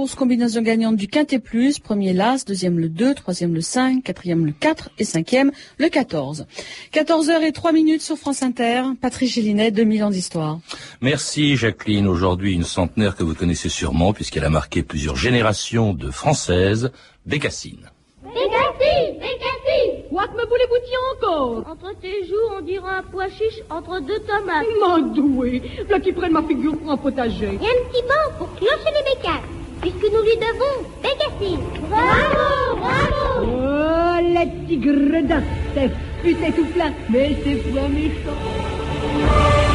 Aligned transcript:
course 0.00 0.14
combinaison 0.14 0.62
gagnante 0.62 0.96
du 0.96 1.08
Quintet 1.08 1.40
Plus, 1.40 1.78
premier 1.78 2.14
l'As, 2.14 2.46
deuxième 2.46 2.78
le 2.78 2.88
2, 2.88 3.12
troisième 3.12 3.52
le 3.52 3.60
5, 3.60 4.02
quatrième 4.02 4.46
le 4.46 4.52
4 4.52 4.88
et 4.98 5.04
cinquième 5.04 5.52
le 5.76 5.90
14. 5.90 6.46
14h 6.94 7.42
et 7.42 7.52
3 7.52 7.72
minutes 7.72 8.00
sur 8.00 8.16
France 8.16 8.42
Inter, 8.42 8.84
Patrice 8.98 9.34
Gélinet, 9.34 9.70
2000 9.70 10.04
ans 10.04 10.08
d'histoire. 10.08 10.58
Merci 11.02 11.54
Jacqueline, 11.56 12.06
aujourd'hui 12.06 12.54
une 12.54 12.64
centenaire 12.64 13.14
que 13.14 13.22
vous 13.24 13.34
connaissez 13.34 13.68
sûrement 13.68 14.14
puisqu'elle 14.14 14.44
a 14.44 14.48
marqué 14.48 14.82
plusieurs 14.82 15.16
générations 15.16 15.92
de 15.92 16.10
Françaises, 16.10 16.92
Bécassine. 17.26 17.90
Bécassine 18.22 19.18
Bécassine 19.20 20.08
Quoi 20.08 20.28
que 20.28 20.32
me 20.32 20.48
voulez-vous 20.48 20.80
encore 21.18 21.64
Entre 21.70 22.00
tes 22.00 22.26
joues, 22.26 22.56
on 22.56 22.62
dirait 22.62 22.88
un 22.88 23.02
pois 23.02 23.28
chiche 23.28 23.62
entre 23.68 24.00
deux 24.00 24.20
tomates. 24.20 24.64
Mandoué, 24.80 25.60
là 25.90 26.00
qui 26.00 26.12
prennent 26.12 26.32
ma 26.32 26.42
figure 26.42 26.78
pour 26.78 26.90
un 26.90 26.96
potager. 26.96 27.44
Et 27.44 27.50
un 27.50 27.90
petit 27.90 28.02
banc 28.02 28.38
pour 28.38 28.54
clocher 28.54 28.94
les 28.96 29.14
bécasses, 29.14 29.59
puisque 29.80 30.02
nous 30.12 30.22
lui 30.22 30.36
devons 30.36 30.76
Bécassine. 31.02 31.60
Bravo 31.88 32.76
Bravo 32.76 33.20
Oh, 33.42 34.20
les 34.22 34.46
petits 34.46 34.78
gredins, 34.78 35.42
c'est 35.74 35.90
putain 36.22 36.50
tout 36.52 36.66
plein, 36.66 36.92
mais 37.08 37.36
c'est 37.44 37.56
pas 37.74 37.88
méchant. 37.88 39.69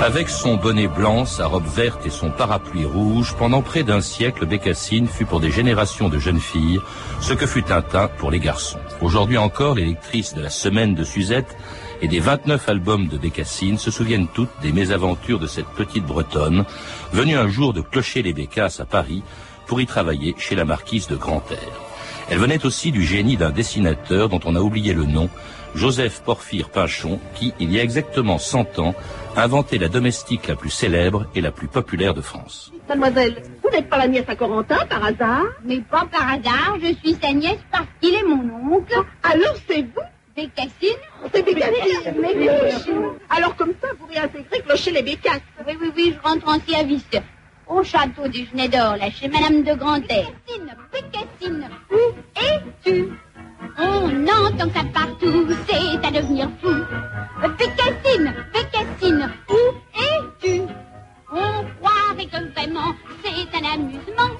Avec 0.00 0.28
son 0.28 0.56
bonnet 0.56 0.86
blanc, 0.86 1.24
sa 1.24 1.46
robe 1.46 1.66
verte 1.66 2.06
et 2.06 2.10
son 2.10 2.30
parapluie 2.30 2.84
rouge, 2.84 3.34
pendant 3.36 3.62
près 3.62 3.82
d'un 3.82 4.00
siècle, 4.00 4.46
Bécassine 4.46 5.08
fut 5.08 5.24
pour 5.24 5.40
des 5.40 5.50
générations 5.50 6.08
de 6.08 6.18
jeunes 6.18 6.40
filles 6.40 6.78
ce 7.20 7.32
que 7.32 7.46
fut 7.46 7.62
Tintin 7.62 8.08
pour 8.18 8.30
les 8.30 8.38
garçons. 8.38 8.78
Aujourd'hui 9.00 9.38
encore, 9.38 9.74
les 9.74 9.86
lectrices 9.86 10.34
de 10.34 10.42
la 10.42 10.50
Semaine 10.50 10.94
de 10.94 11.04
Suzette 11.04 11.56
et 12.02 12.06
des 12.06 12.20
29 12.20 12.68
albums 12.68 13.08
de 13.08 13.18
Bécassine 13.18 13.78
se 13.78 13.90
souviennent 13.90 14.28
toutes 14.28 14.50
des 14.62 14.72
mésaventures 14.72 15.40
de 15.40 15.46
cette 15.46 15.68
petite 15.68 16.04
Bretonne, 16.04 16.64
venue 17.12 17.36
un 17.36 17.48
jour 17.48 17.72
de 17.72 17.80
clocher 17.80 18.22
les 18.22 18.34
Bécasses 18.34 18.80
à 18.80 18.84
Paris 18.84 19.22
pour 19.66 19.80
y 19.80 19.86
travailler 19.86 20.34
chez 20.38 20.54
la 20.54 20.64
marquise 20.64 21.06
de 21.08 21.16
Grantaire. 21.16 21.58
Elle 22.30 22.38
venait 22.38 22.64
aussi 22.64 22.90
du 22.90 23.02
génie 23.02 23.36
d'un 23.36 23.50
dessinateur 23.50 24.28
dont 24.28 24.40
on 24.44 24.56
a 24.56 24.60
oublié 24.60 24.94
le 24.94 25.04
nom, 25.04 25.28
Joseph 25.74 26.22
Porphyre 26.22 26.70
Pinchon, 26.70 27.20
qui, 27.34 27.52
il 27.58 27.72
y 27.72 27.80
a 27.80 27.82
exactement 27.82 28.38
100 28.38 28.78
ans, 28.78 28.94
inventait 29.36 29.78
la 29.78 29.88
domestique 29.88 30.46
la 30.46 30.54
plus 30.54 30.70
célèbre 30.70 31.26
et 31.34 31.40
la 31.40 31.50
plus 31.50 31.66
populaire 31.68 32.14
de 32.14 32.20
France. 32.20 32.72
Mademoiselle, 32.88 33.42
vous 33.62 33.70
n'êtes 33.70 33.90
pas 33.90 33.98
la 33.98 34.08
nièce 34.08 34.28
à 34.28 34.36
Corentin 34.36 34.86
par 34.88 35.04
hasard? 35.04 35.44
Mais 35.64 35.80
pas 35.80 36.06
par 36.10 36.28
hasard, 36.28 36.78
je 36.80 36.94
suis 36.94 37.16
sa 37.20 37.32
nièce 37.32 37.58
parce 37.72 37.86
qu'il 38.00 38.14
est 38.14 38.22
mon 38.22 38.74
oncle. 38.74 38.94
Alors 39.22 39.56
c'est 39.68 39.82
vous? 39.82 40.02
Bécassine 40.36 40.98
C'est 41.32 41.44
Bécassine 41.44 42.14
Mais 42.20 42.34
oui. 42.36 42.48
Alors 43.30 43.54
comme 43.56 43.72
ça, 43.80 43.88
vous 43.98 44.06
réintégrez 44.06 44.60
Clocher 44.66 44.90
les 44.90 45.02
Bécasses 45.02 45.40
Oui, 45.66 45.74
oui, 45.80 45.92
oui, 45.96 46.14
je 46.16 46.28
rentre 46.28 46.48
en 46.48 46.58
service. 46.60 47.04
Au 47.66 47.82
château 47.82 48.28
du 48.28 48.46
Genet 48.46 48.68
d'Or, 48.68 48.96
là, 48.96 49.10
chez 49.10 49.28
Madame 49.28 49.62
de. 49.62 49.72
Bécassine, 49.74 50.74
Bécassine, 50.92 51.68
où 51.90 51.96
es-tu? 52.36 53.08
On 53.78 54.26
entend 54.26 54.70
ça 54.72 54.84
partout, 54.92 55.48
c'est 55.66 56.06
à 56.06 56.10
devenir 56.10 56.48
fou. 56.60 56.74
Bécassine, 57.58 58.34
Bécassine, 58.52 59.30
où 59.48 59.56
es-tu? 59.98 60.62
On 61.34 61.64
croirait 61.80 62.26
que 62.26 62.52
vraiment 62.52 62.94
c'est 63.24 63.58
un 63.58 63.74
amusement. 63.74 64.30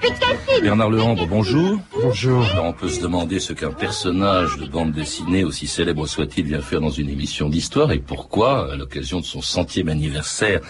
Bécassine 0.00 0.62
Bernard 0.62 0.90
Lehambre, 0.90 1.26
bonjour. 1.26 1.80
Bonjour. 2.00 2.44
Alors, 2.52 2.66
on 2.66 2.72
peut 2.72 2.88
se 2.88 3.00
demander 3.00 3.40
ce 3.40 3.52
qu'un 3.52 3.72
personnage 3.72 4.56
de 4.56 4.66
bande 4.66 4.92
dessinée, 4.92 5.42
aussi 5.42 5.66
célèbre 5.66 6.06
soit-il, 6.06 6.46
vient 6.46 6.60
faire 6.60 6.80
dans 6.80 6.90
une 6.90 7.08
émission 7.08 7.48
d'histoire 7.48 7.90
et 7.90 7.98
pourquoi, 7.98 8.72
à 8.72 8.76
l'occasion 8.76 9.18
de 9.18 9.24
son 9.24 9.42
centième 9.42 9.88
anniversaire, 9.88 10.60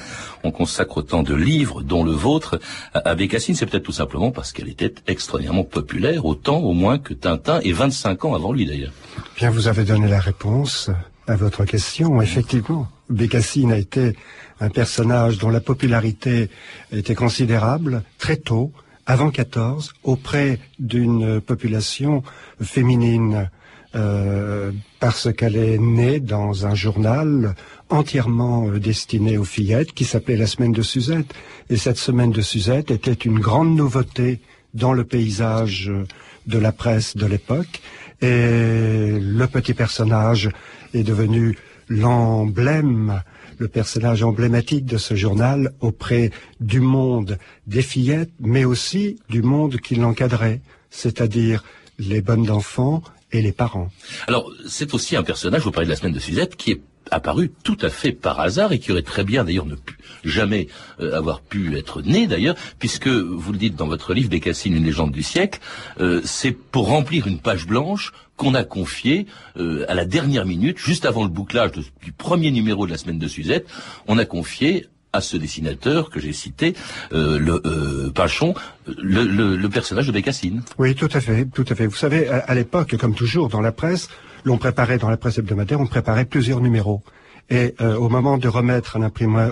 on 0.42 0.50
consacre 0.50 0.96
autant 0.98 1.22
de 1.22 1.34
livres, 1.34 1.82
dont 1.82 2.04
le 2.04 2.12
vôtre, 2.12 2.58
à 2.94 3.10
à 3.10 3.14
Bécassine. 3.14 3.54
C'est 3.54 3.66
peut-être 3.66 3.84
tout 3.84 3.92
simplement 3.92 4.30
parce 4.30 4.52
qu'elle 4.52 4.68
était 4.68 4.94
extraordinairement 5.06 5.64
populaire, 5.64 6.24
autant 6.24 6.60
au 6.60 6.72
moins 6.72 6.98
que 6.98 7.12
Tintin, 7.12 7.60
et 7.62 7.72
25 7.72 8.24
ans 8.24 8.34
avant 8.34 8.52
lui 8.52 8.64
d'ailleurs. 8.64 8.92
Bien, 9.36 9.50
vous 9.50 9.68
avez 9.68 9.84
donné 9.84 10.08
la 10.08 10.20
réponse 10.20 10.90
à 11.26 11.36
votre 11.36 11.64
question. 11.64 12.20
Effectivement, 12.22 12.88
Bécassine 13.12 13.72
a 13.72 13.78
été 13.78 14.16
un 14.60 14.68
personnage 14.68 15.38
dont 15.38 15.50
la 15.50 15.60
popularité 15.60 16.50
était 16.92 17.14
considérable 17.14 18.02
très 18.18 18.36
tôt, 18.36 18.72
avant 19.06 19.30
14, 19.30 19.94
auprès 20.04 20.58
d'une 20.78 21.40
population 21.40 22.22
féminine, 22.60 23.50
euh, 23.94 24.72
parce 25.00 25.30
qu'elle 25.34 25.56
est 25.56 25.76
née 25.76 26.18
dans 26.18 26.66
un 26.66 26.74
journal 26.74 27.54
entièrement 27.90 28.68
euh, 28.68 28.78
destiné 28.78 29.36
aux 29.36 29.44
fillettes 29.44 29.92
qui 29.92 30.06
s'appelait 30.06 30.38
la 30.38 30.46
Semaine 30.46 30.72
de 30.72 30.80
Suzette. 30.80 31.34
Et 31.68 31.76
cette 31.76 31.98
Semaine 31.98 32.30
de 32.30 32.40
Suzette 32.40 32.90
était 32.90 33.12
une 33.12 33.38
grande 33.38 33.76
nouveauté 33.76 34.40
dans 34.72 34.94
le 34.94 35.04
paysage 35.04 35.90
euh, 35.90 36.06
de 36.46 36.58
la 36.58 36.72
presse 36.72 37.16
de 37.18 37.26
l'époque. 37.26 37.82
Et 38.22 39.18
le 39.20 39.46
petit 39.46 39.74
personnage 39.74 40.48
est 40.94 41.02
devenu 41.02 41.58
l'emblème, 41.92 43.22
le 43.58 43.68
personnage 43.68 44.22
emblématique 44.22 44.86
de 44.86 44.96
ce 44.96 45.14
journal 45.14 45.72
auprès 45.80 46.30
du 46.60 46.80
monde 46.80 47.38
des 47.66 47.82
fillettes, 47.82 48.32
mais 48.40 48.64
aussi 48.64 49.18
du 49.28 49.42
monde 49.42 49.76
qui 49.76 49.94
l'encadrait, 49.96 50.60
c'est-à-dire 50.90 51.62
les 51.98 52.22
bonnes 52.22 52.44
d'enfants 52.44 53.02
et 53.30 53.42
les 53.42 53.52
parents. 53.52 53.90
Alors, 54.26 54.50
c'est 54.66 54.94
aussi 54.94 55.16
un 55.16 55.22
personnage, 55.22 55.62
vous 55.62 55.70
parlez 55.70 55.86
de 55.86 55.92
la 55.92 55.96
semaine 55.96 56.12
de 56.12 56.18
Suzette, 56.18 56.56
qui 56.56 56.72
est 56.72 56.80
apparu 57.12 57.52
tout 57.62 57.78
à 57.82 57.90
fait 57.90 58.12
par 58.12 58.40
hasard 58.40 58.72
et 58.72 58.78
qui 58.78 58.90
aurait 58.90 59.02
très 59.02 59.24
bien 59.24 59.44
d'ailleurs 59.44 59.66
ne 59.66 59.74
pu 59.74 59.96
jamais 60.24 60.68
euh, 61.00 61.16
avoir 61.16 61.40
pu 61.40 61.76
être 61.76 62.02
né 62.02 62.26
d'ailleurs, 62.26 62.56
puisque 62.78 63.08
vous 63.08 63.52
le 63.52 63.58
dites 63.58 63.76
dans 63.76 63.86
votre 63.86 64.14
livre 64.14 64.30
Bécassine, 64.30 64.76
une 64.76 64.84
légende 64.84 65.12
du 65.12 65.22
siècle, 65.22 65.60
euh, 66.00 66.20
c'est 66.24 66.52
pour 66.52 66.88
remplir 66.88 67.26
une 67.26 67.38
page 67.38 67.66
blanche 67.66 68.12
qu'on 68.36 68.54
a 68.54 68.64
confié 68.64 69.26
euh, 69.58 69.84
à 69.88 69.94
la 69.94 70.04
dernière 70.04 70.46
minute, 70.46 70.78
juste 70.78 71.04
avant 71.04 71.22
le 71.22 71.28
bouclage 71.28 71.72
du 72.02 72.12
premier 72.12 72.50
numéro 72.50 72.86
de 72.86 72.92
la 72.92 72.98
semaine 72.98 73.18
de 73.18 73.28
Suzette, 73.28 73.66
on 74.06 74.18
a 74.18 74.24
confié 74.24 74.86
à 75.12 75.20
ce 75.20 75.36
dessinateur 75.36 76.08
que 76.08 76.18
j'ai 76.20 76.32
cité, 76.32 76.72
le 77.10 78.08
Pinchon, 78.14 78.54
le, 78.86 79.66
personnage 79.68 80.06
de 80.06 80.12
Bécassine. 80.12 80.62
Oui, 80.78 80.94
tout 80.94 81.10
à 81.12 81.20
fait, 81.20 81.44
tout 81.52 81.66
à 81.68 81.74
fait. 81.74 81.86
Vous 81.86 81.96
savez, 81.96 82.28
à 82.28 82.54
l'époque, 82.54 82.96
comme 82.96 83.14
toujours 83.14 83.50
dans 83.50 83.60
la 83.60 83.72
presse, 83.72 84.08
l'on 84.44 84.58
préparait 84.58 84.98
dans 84.98 85.10
la 85.10 85.16
presse 85.16 85.38
hebdomadaire, 85.38 85.80
on 85.80 85.86
préparait 85.86 86.24
plusieurs 86.24 86.60
numéros. 86.60 87.02
Et 87.50 87.74
euh, 87.80 87.96
au 87.96 88.08
moment 88.08 88.38
de 88.38 88.48
remettre 88.48 88.98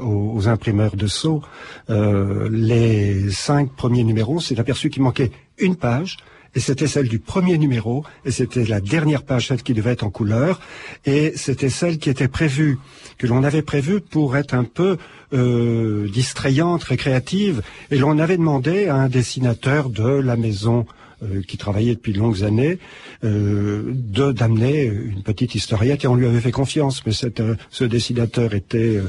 aux, 0.02 0.48
imprimeurs 0.48 0.96
de 0.96 1.06
Sceaux 1.06 1.42
euh, 1.90 2.48
les 2.50 3.30
cinq 3.30 3.72
premiers 3.72 4.04
numéros, 4.04 4.40
c'est 4.40 4.58
aperçu 4.58 4.90
qu'il 4.90 5.02
manquait 5.02 5.32
une 5.58 5.76
page. 5.76 6.16
Et 6.54 6.60
c'était 6.60 6.88
celle 6.88 7.08
du 7.08 7.20
premier 7.20 7.58
numéro, 7.58 8.04
et 8.24 8.32
c'était 8.32 8.64
la 8.64 8.80
dernière 8.80 9.22
page, 9.22 9.46
celle 9.48 9.62
qui 9.62 9.72
devait 9.72 9.92
être 9.92 10.02
en 10.02 10.10
couleur, 10.10 10.60
et 11.04 11.32
c'était 11.36 11.68
celle 11.68 11.98
qui 11.98 12.10
était 12.10 12.26
prévue, 12.26 12.78
que 13.18 13.28
l'on 13.28 13.44
avait 13.44 13.62
prévue 13.62 14.00
pour 14.00 14.36
être 14.36 14.52
un 14.54 14.64
peu 14.64 14.96
euh, 15.32 16.08
distrayante, 16.08 16.82
récréative, 16.82 17.62
et 17.92 17.98
l'on 17.98 18.18
avait 18.18 18.36
demandé 18.36 18.88
à 18.88 18.96
un 18.96 19.08
dessinateur 19.08 19.90
de 19.90 20.08
la 20.08 20.34
maison 20.34 20.86
euh, 21.22 21.42
qui 21.46 21.56
travaillait 21.56 21.94
depuis 21.94 22.12
de 22.12 22.18
longues 22.18 22.42
années, 22.44 22.78
euh, 23.24 23.92
d'amener 23.94 24.84
une 24.84 25.22
petite 25.22 25.54
historiette 25.54 26.04
et 26.04 26.08
on 26.08 26.14
lui 26.14 26.26
avait 26.26 26.40
fait 26.40 26.50
confiance. 26.50 27.02
Mais 27.06 27.12
euh, 27.40 27.54
ce 27.70 27.84
dessinateur 27.84 28.54
était 28.54 29.00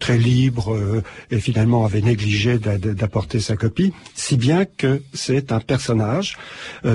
très 0.00 0.18
libre 0.18 0.76
et 1.30 1.38
finalement 1.40 1.84
avait 1.84 2.00
négligé 2.02 2.58
d'a- 2.58 2.78
d'a- 2.78 2.94
d'apporter 2.94 3.40
sa 3.40 3.56
copie, 3.56 3.92
si 4.14 4.36
bien 4.36 4.64
que 4.64 5.02
c'est 5.12 5.52
un 5.52 5.60
personnage 5.60 6.36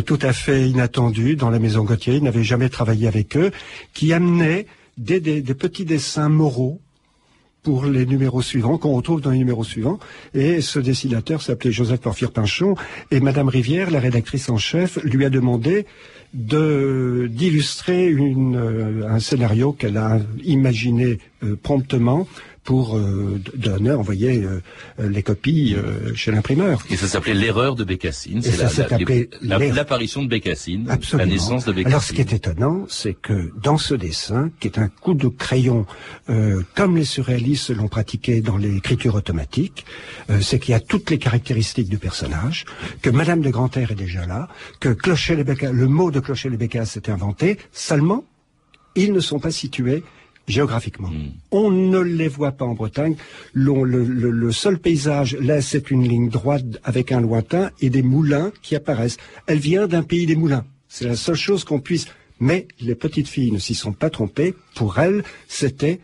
tout 0.06 0.20
à 0.22 0.34
fait 0.34 0.70
inattendu 0.70 1.36
dans 1.36 1.50
la 1.50 1.60
maison 1.60 1.84
Gauthier. 1.84 2.16
Il 2.16 2.24
n'avait 2.24 2.44
jamais 2.44 2.70
travaillé 2.70 3.08
avec 3.08 3.38
eux, 3.38 3.52
qui 3.94 4.14
amenait 4.14 4.66
des- 4.98 5.20
des 5.20 5.54
petits 5.56 5.86
dessins 5.86 6.30
moraux 6.30 6.80
pour 7.64 7.86
les 7.86 8.06
numéros 8.06 8.42
suivants, 8.42 8.78
qu'on 8.78 8.94
retrouve 8.94 9.22
dans 9.22 9.32
les 9.32 9.38
numéros 9.38 9.64
suivants. 9.64 10.00
Et 10.34 10.62
ce 10.62 10.80
dessinateur 10.80 11.42
s'appelait 11.42 11.72
Joseph 11.72 12.02
Porphyre 12.02 12.32
Pinchon. 12.32 12.76
Et 13.12 13.20
Madame 13.20 13.50
Rivière, 13.50 13.92
la 13.92 14.00
rédactrice 14.00 14.50
en 14.50 14.58
chef, 14.58 14.98
lui 15.04 15.26
a 15.26 15.30
demandé 15.30 15.86
de 16.34 17.30
d'illustrer 17.30 18.10
euh, 18.10 19.06
un 19.08 19.20
scénario 19.20 19.74
qu'elle 19.74 19.98
a 19.98 20.20
imaginé 20.44 21.20
euh, 21.44 21.58
promptement 21.62 22.26
pour 22.64 22.96
euh, 22.96 23.42
donner, 23.56 23.92
envoyer 23.92 24.44
euh, 24.44 24.60
les 25.00 25.24
copies 25.24 25.76
euh, 25.76 26.14
chez 26.14 26.32
l'imprimeur. 26.32 26.84
Et 26.92 26.96
ça 26.96 27.08
s'appelait 27.08 27.34
l'erreur 27.34 27.76
de 27.76 27.84
Bécassine. 27.84 28.40
La- 29.42 29.58
l'erreur. 29.58 29.76
l'apparition 29.76 30.22
de 30.24 30.28
Bécassine, 30.28 30.88
Absolument. 30.90 31.26
la 31.28 31.34
naissance 31.34 31.66
de 31.66 31.72
Bécassine. 31.72 31.88
Alors, 31.92 32.04
ce 32.04 32.14
qui 32.14 32.22
est 32.22 32.34
étonnant, 32.34 32.86
c'est 32.88 33.16
que 33.16 33.52
dans 33.64 33.78
ce 33.80 33.96
dessin, 33.96 34.52
qui 34.60 34.68
est 34.68 34.78
un 34.78 34.90
coup 34.90 35.16
de 35.16 35.28
crayon, 35.28 35.88
euh, 36.30 36.62
comme 36.76 36.98
les 36.98 37.04
surréalistes 37.06 37.72
l'ont 37.72 37.88
pratiqué 37.88 38.42
dans 38.42 38.58
l'écriture 38.58 39.16
automatique, 39.16 39.84
euh, 40.30 40.40
c'est 40.42 40.60
qu'il 40.60 40.74
y 40.74 40.76
a 40.76 40.80
toutes 40.80 41.10
les 41.10 41.18
caractéristiques 41.18 41.90
du 41.90 41.98
personnage, 41.98 42.66
que 43.02 43.10
Madame 43.10 43.42
de 43.42 43.50
Grantaire 43.50 43.92
est 43.92 43.96
déjà 43.96 44.28
là, 44.28 44.48
que 44.80 44.90
Clocher 44.90 45.36
les 45.36 45.44
Bécasses, 45.44 45.74
le 45.74 45.88
mot 45.88 46.12
de 46.12 46.20
Clocher 46.20 46.50
les 46.50 46.58
Bécasses 46.58 46.92
s'est 46.92 47.10
inventé, 47.10 47.58
seulement, 47.72 48.24
ils 48.96 49.14
ne 49.14 49.20
sont 49.20 49.40
pas 49.40 49.52
situés 49.52 50.04
géographiquement. 50.48 51.10
Hmm. 51.10 51.30
On 51.52 51.72
ne 51.72 52.00
les 52.00 52.28
voit 52.28 52.52
pas 52.52 52.66
en 52.66 52.74
Bretagne. 52.74 53.16
L'on- 53.54 53.84
le, 53.84 54.04
le- 54.04 54.32
le 54.32 54.52
seul 54.52 54.78
paysage, 54.80 55.38
là, 55.40 55.62
c'est 55.62 55.92
une 55.92 56.08
ligne 56.08 56.30
droite 56.30 56.66
avec 56.84 57.12
un 57.12 57.22
lointain 57.22 57.72
et 57.80 57.90
des 57.90 58.02
moulins 58.02 58.52
qui 58.62 58.76
apparaissent. 58.76 59.18
Elle 59.48 59.60
vient 59.60 59.88
d'un 59.88 60.04
pays 60.04 60.26
des 60.26 60.36
moulins. 60.36 60.66
C'est 60.88 61.06
la 61.06 61.16
seule 61.16 61.36
chose 61.36 61.64
qu'on 61.64 61.80
puisse. 61.80 62.06
Mais 62.40 62.68
les 62.80 62.96
petites 62.96 63.28
filles 63.28 63.52
ne 63.52 63.60
s'y 63.60 63.76
sont 63.76 63.94
pas 63.94 64.10
trompées. 64.10 64.56
Pour 64.76 64.98
elles, 65.00 65.24
c'était 65.48 66.00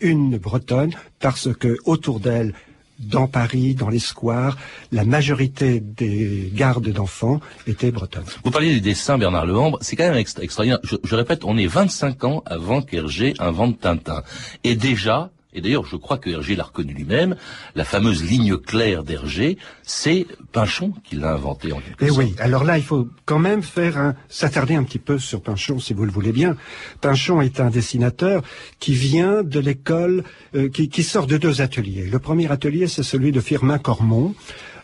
une 0.00 0.38
Bretonne 0.38 0.92
parce 1.20 1.52
que 1.54 1.76
autour 1.84 2.18
d'elle, 2.18 2.54
dans 2.98 3.26
Paris, 3.26 3.74
dans 3.74 3.88
les 3.88 3.98
squares, 3.98 4.56
la 4.92 5.04
majorité 5.04 5.80
des 5.80 6.50
gardes 6.54 6.88
d'enfants 6.88 7.40
étaient 7.66 7.90
bretonnes. 7.90 8.24
Vous 8.44 8.50
parliez 8.50 8.74
du 8.74 8.80
dessin 8.80 9.18
Bernard 9.18 9.46
Lehambre, 9.46 9.78
c'est 9.80 9.96
quand 9.96 10.04
même 10.08 10.16
extra- 10.16 10.42
extraordinaire. 10.42 10.78
Je, 10.84 10.96
je 11.02 11.14
répète, 11.16 11.44
on 11.44 11.56
est 11.58 11.66
25 11.66 12.24
ans 12.24 12.42
avant 12.46 12.80
qu'Hergé 12.82 13.34
invente 13.38 13.80
Tintin. 13.80 14.22
Et 14.62 14.76
déjà, 14.76 15.30
et 15.52 15.60
d'ailleurs 15.60 15.84
je 15.86 15.96
crois 15.96 16.18
que 16.18 16.30
Hergé 16.30 16.56
l'a 16.56 16.64
reconnu 16.64 16.92
lui-même, 16.92 17.36
la 17.74 17.84
fameuse 17.84 18.22
ligne 18.24 18.56
claire 18.56 19.04
d'Hergé, 19.04 19.58
c'est 19.82 20.26
Pinchon 20.52 20.92
qui 21.04 21.16
l'a 21.16 21.32
inventé 21.32 21.72
en 21.72 21.80
quelque 21.80 22.04
Eh 22.04 22.08
sorte. 22.08 22.18
oui, 22.20 22.34
alors 22.38 22.64
là, 22.64 22.78
il 22.78 22.84
faut 22.84 23.08
quand 23.24 23.38
même 23.38 23.62
faire 23.62 23.96
un, 23.98 24.14
s'attarder 24.28 24.74
un 24.74 24.82
petit 24.84 24.98
peu 24.98 25.18
sur 25.18 25.42
Pinchon, 25.42 25.78
si 25.78 25.94
vous 25.94 26.04
le 26.04 26.10
voulez 26.12 26.32
bien. 26.32 26.56
Pinchon 27.00 27.40
est 27.40 27.60
un 27.60 27.70
dessinateur 27.70 28.42
qui 28.78 28.92
vient 28.94 29.42
de 29.42 29.60
l'école, 29.60 30.24
euh, 30.54 30.68
qui, 30.68 30.88
qui 30.88 31.02
sort 31.02 31.26
de 31.26 31.36
deux 31.38 31.60
ateliers. 31.62 32.06
Le 32.10 32.18
premier 32.18 32.50
atelier, 32.50 32.86
c'est 32.86 33.02
celui 33.02 33.32
de 33.32 33.40
Firmin 33.40 33.78
Cormon, 33.78 34.34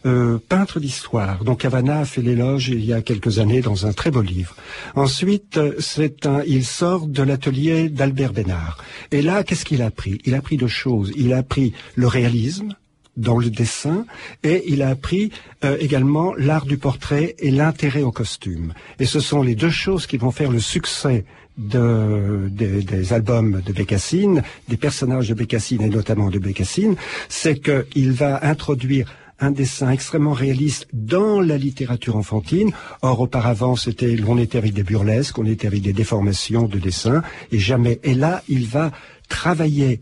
euh, 0.09 0.39
peintre 0.49 0.81
d'histoire, 0.81 1.45
dont 1.45 1.55
Cavana 1.55 2.01
a 2.01 2.05
fait 2.05 2.23
l'éloge 2.23 2.69
il 2.69 2.85
y 2.85 2.93
a 2.93 3.03
quelques 3.03 3.39
années 3.39 3.61
dans 3.61 3.87
un 3.87 3.93
très 3.93 4.11
beau 4.11 4.23
livre. 4.23 4.57
Ensuite, 4.95 5.59
euh, 5.59 5.75
c'est 5.79 6.27
un, 6.27 6.43
il 6.47 6.65
sort 6.65 7.07
de 7.07 7.23
l'atelier 7.23 7.89
d'Albert 7.89 8.33
Bénard. 8.33 8.79
Et 9.13 9.23
là, 9.23 9.45
qu'est-ce 9.45 9.65
qu'il 9.65 9.83
a 9.83 9.87
appris 9.87 10.21
Il 10.25 10.35
a 10.35 10.39
appris 10.39 10.57
deux 10.57 10.67
choses. 10.67 11.13
Il 11.17 11.33
a 11.33 11.39
appris 11.39 11.73
le 11.95 12.07
réalisme, 12.07 12.75
dans 13.19 13.37
le 13.37 13.51
dessin 13.51 14.07
et 14.45 14.63
il 14.69 14.81
a 14.81 14.89
appris 14.91 15.33
euh, 15.65 15.77
également 15.81 16.35
l'art 16.37 16.65
du 16.65 16.79
portrait 16.79 17.35
et 17.41 17.51
l'intérêt 17.51 18.03
au 18.03 18.13
costume. 18.13 18.73
Et 19.01 19.07
ce 19.07 19.21
sont 19.21 19.43
les 19.43 19.57
deux 19.57 19.71
choses 19.71 20.07
qui 20.07 20.17
vont 20.17 20.31
faire 20.31 20.53
le 20.53 20.61
succès 20.61 21.25
de, 21.59 22.49
des, 22.51 22.83
des 22.83 23.13
albums 23.13 23.61
de 23.67 23.73
Bécassine, 23.73 24.43
des 24.69 24.77
personnages 24.77 25.29
de 25.29 25.35
Bécassine 25.35 25.83
et 25.83 25.89
notamment 25.89 26.31
de 26.31 26.39
Bécassine, 26.39 26.95
c'est 27.29 27.61
qu'il 27.61 28.13
va 28.13 28.39
introduire 28.47 29.13
un 29.40 29.50
dessin 29.50 29.90
extrêmement 29.90 30.32
réaliste 30.32 30.87
dans 30.93 31.40
la 31.40 31.56
littérature 31.56 32.17
enfantine. 32.17 32.73
Or, 33.02 33.20
auparavant, 33.20 33.76
c'était, 33.76 34.17
on 34.26 34.38
était 34.38 34.58
avec 34.58 34.75
des 34.75 34.82
burlesques, 34.82 35.38
on 35.38 35.46
était 35.46 35.67
avec 35.67 35.82
des 35.82 35.93
déformations 35.93 36.64
de 36.64 36.79
dessin, 36.79 37.23
et 37.52 37.58
jamais. 37.58 38.00
Et 38.02 38.14
là, 38.14 38.43
il 38.49 38.67
va 38.67 38.90
travailler 39.29 40.00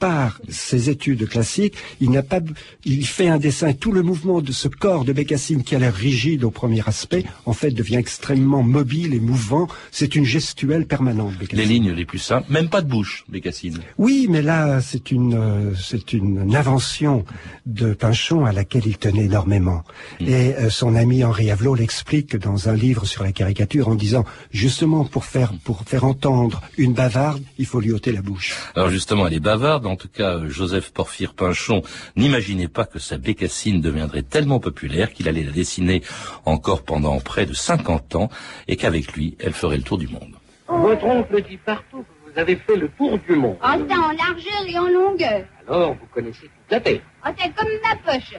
par 0.00 0.40
ses 0.48 0.88
études 0.90 1.28
classiques, 1.28 1.74
il 2.00 2.10
n'a 2.10 2.22
pas, 2.24 2.40
il 2.84 3.06
fait 3.06 3.28
un 3.28 3.38
dessin 3.38 3.72
tout 3.74 3.92
le 3.92 4.02
mouvement 4.02 4.40
de 4.40 4.50
ce 4.50 4.66
corps 4.66 5.04
de 5.04 5.12
Bécassine 5.12 5.62
qui 5.62 5.76
a 5.76 5.78
l'air 5.78 5.94
rigide 5.94 6.42
au 6.42 6.50
premier 6.50 6.82
aspect, 6.88 7.24
en 7.46 7.52
fait, 7.52 7.70
devient 7.70 7.96
extrêmement 7.96 8.62
mobile 8.64 9.12
et 9.14 9.20
mouvant. 9.20 9.68
C'est 9.92 10.16
une 10.16 10.24
gestuelle 10.24 10.86
permanente, 10.86 11.34
Les 11.34 11.46
Bécassine. 11.46 11.68
lignes 11.68 11.92
les 11.92 12.06
plus 12.06 12.18
simples, 12.18 12.50
même 12.50 12.68
pas 12.70 12.80
de 12.80 12.88
bouche, 12.88 13.24
Bécassine. 13.28 13.78
Oui, 13.98 14.26
mais 14.28 14.42
là, 14.42 14.80
c'est 14.80 15.10
une, 15.12 15.34
euh, 15.34 15.74
c'est 15.76 16.14
une 16.14 16.56
invention 16.56 17.24
de 17.66 17.92
Pinchon 17.92 18.46
à 18.46 18.52
laquelle 18.52 18.86
il 18.86 18.96
tenait 18.96 19.26
énormément. 19.26 19.84
Et 20.20 20.54
euh, 20.54 20.70
son 20.70 20.94
ami 20.94 21.22
Henri 21.24 21.50
Avelot 21.50 21.74
l'explique 21.74 22.36
dans 22.36 22.68
un 22.70 22.74
livre 22.74 23.04
sur 23.04 23.22
la 23.22 23.32
caricature 23.32 23.88
en 23.88 23.94
disant, 23.94 24.24
justement, 24.50 25.04
pour 25.04 25.26
faire, 25.26 25.52
pour 25.64 25.82
faire 25.84 26.04
entendre 26.04 26.62
une 26.78 26.94
bavarde, 26.94 27.42
il 27.58 27.66
faut 27.66 27.80
lui 27.80 27.92
ôter 27.92 28.12
la 28.12 28.22
bouche. 28.22 28.56
Alors 28.74 28.88
justement, 28.88 29.26
elle 29.26 29.34
est 29.34 29.40
bavarde. 29.40 29.86
En 29.90 29.96
tout 29.96 30.08
cas, 30.08 30.36
euh, 30.36 30.48
Joseph 30.48 30.92
Porphyre 30.92 31.34
Pinchon 31.34 31.82
n'imaginait 32.14 32.68
pas 32.68 32.84
que 32.84 33.00
sa 33.00 33.18
Bécassine 33.18 33.80
deviendrait 33.80 34.22
tellement 34.22 34.60
populaire 34.60 35.12
qu'il 35.12 35.28
allait 35.28 35.42
la 35.42 35.50
dessiner 35.50 36.04
encore 36.44 36.84
pendant 36.84 37.18
près 37.18 37.44
de 37.44 37.52
50 37.52 38.14
ans 38.14 38.28
et 38.68 38.76
qu'avec 38.76 39.12
lui, 39.14 39.36
elle 39.40 39.52
ferait 39.52 39.78
le 39.78 39.82
tour 39.82 39.98
du 39.98 40.06
monde. 40.06 40.36
Votre 40.68 41.04
oncle 41.06 41.42
dit 41.42 41.56
partout 41.56 42.04
que 42.04 42.30
vous 42.32 42.38
avez 42.38 42.54
fait 42.54 42.76
le 42.76 42.88
tour 42.90 43.18
du 43.18 43.34
monde. 43.34 43.56
Oh, 43.60 43.66
ça 43.66 43.98
en 43.98 44.12
largeur 44.12 44.64
et 44.68 44.78
en 44.78 44.86
longueur. 44.86 45.44
Alors, 45.68 45.94
vous 45.94 46.06
connaissez 46.14 46.42
toute 46.42 46.70
la 46.70 46.78
terre. 46.78 47.00
Oh, 47.26 47.30
c'est 47.36 47.52
comme 47.52 47.68
ma 47.82 48.12
poche. 48.12 48.34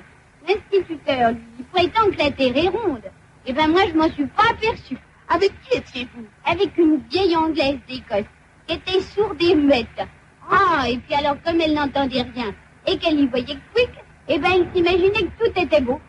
L'instituteur, 0.48 1.31
lui, 1.31 1.65
prétend 1.74 2.09
que 2.12 2.18
la 2.18 2.31
terre 2.31 2.56
est 2.56 2.69
ronde. 2.69 3.03
Eh 3.45 3.51
ben, 3.51 3.68
moi, 3.68 3.81
je 3.92 3.98
m'en 3.98 4.09
suis 4.09 4.25
pas 4.27 4.51
aperçu. 4.51 4.95
Avec 5.27 5.51
qui 5.63 5.80
étiez-vous? 5.80 6.25
Avec 6.45 6.77
une 6.77 7.01
vieille 7.12 7.36
anglaise 7.36 7.80
d'Écosse, 7.89 8.24
qui 8.68 8.75
était 8.75 9.01
sourde 9.01 9.42
et 9.42 9.53
muette. 9.53 10.07
Ah, 10.49 10.89
et 10.89 10.97
puis 10.97 11.13
alors, 11.13 11.35
comme 11.45 11.59
elle 11.61 11.73
n'entendait 11.73 12.21
rien, 12.21 12.53
et 12.88 12.97
qu'elle 12.97 13.19
y 13.19 13.27
voyait 13.27 13.55
que 13.55 13.73
quick, 13.73 13.89
eh 14.27 14.39
ben, 14.39 14.49
elle 14.55 14.67
s'imaginait 14.73 15.27
que 15.27 15.43
tout 15.43 15.59
était 15.59 15.81
beau. 15.81 15.99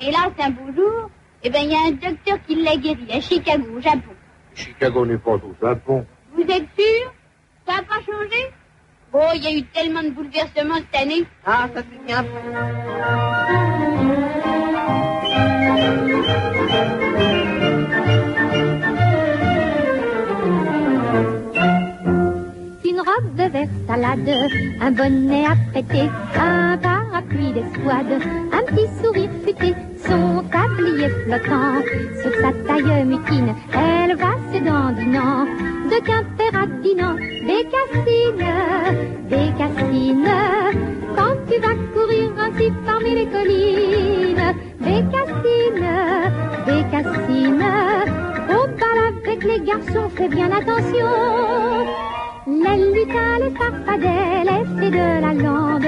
Et 0.00 0.10
là, 0.10 0.30
c'est 0.36 0.44
un 0.44 0.50
beau 0.50 0.72
jour, 0.74 1.10
eh 1.42 1.50
ben, 1.50 1.60
il 1.62 1.70
y 1.70 1.74
a 1.74 1.86
un 1.88 1.92
docteur 1.92 2.38
qui 2.46 2.62
l'a 2.62 2.76
guéri 2.76 3.06
à 3.12 3.20
Chicago, 3.20 3.66
au 3.76 3.80
Japon. 3.80 4.12
Chicago 4.54 5.06
n'est 5.06 5.18
pas 5.18 5.34
au 5.34 5.54
Japon. 5.60 6.06
Vous 6.34 6.42
êtes 6.42 6.68
sûr? 6.78 7.12
Ça 7.66 7.76
n'a 7.76 7.82
pas 7.82 8.00
changé? 8.00 8.50
Oh, 9.12 9.30
il 9.34 9.44
y 9.44 9.46
a 9.46 9.52
eu 9.56 9.62
tellement 9.64 10.02
de 10.02 10.10
bouleversements 10.10 10.76
cette 10.76 11.02
année. 11.02 11.24
Ah, 11.44 11.68
ça 11.74 11.82
c'est 11.82 12.06
bien. 12.06 12.24
Robe 23.16 23.50
verte 23.50 23.70
salade, 23.86 24.50
un 24.80 24.90
bonnet 24.90 25.46
à 25.46 25.56
prêter, 25.70 26.10
un 26.38 26.76
parapluie 26.76 27.52
d'escouade, 27.52 28.20
un 28.52 28.62
petit 28.66 28.88
sourire 29.00 29.30
futé, 29.42 29.74
son 30.06 30.42
tablier 30.50 31.08
flottant. 31.24 31.80
Sur 32.20 32.32
sa 32.42 32.52
taille 32.66 33.04
mutine, 33.06 33.54
elle 33.72 34.16
va 34.16 34.32
se 34.52 34.58
dandinant. 34.58 35.46
De 35.90 35.98
Quimper 36.04 36.52
à 36.62 36.66
Dinan, 36.82 37.16
Bécassine, 37.46 38.52
Bécassine, 39.30 40.28
quand 41.16 41.36
tu 41.48 41.58
vas 41.60 41.76
courir 41.94 42.32
ainsi 42.38 42.70
parmi 42.84 43.14
les 43.14 43.26
collines, 43.26 44.46
Bécassine, 44.80 45.88
Bécassine, 46.66 47.64
au 48.50 48.66
bal 48.78 48.98
avec 49.08 49.44
les 49.44 49.60
garçons, 49.60 50.10
fais 50.14 50.28
bien 50.28 50.50
attention. 50.50 52.15
Les 52.46 52.76
lutas, 52.92 53.38
les 53.40 53.50
farfadets, 53.58 54.44
les 54.44 54.64
fées 54.78 54.90
de 54.90 55.20
la 55.20 55.34
lande, 55.34 55.82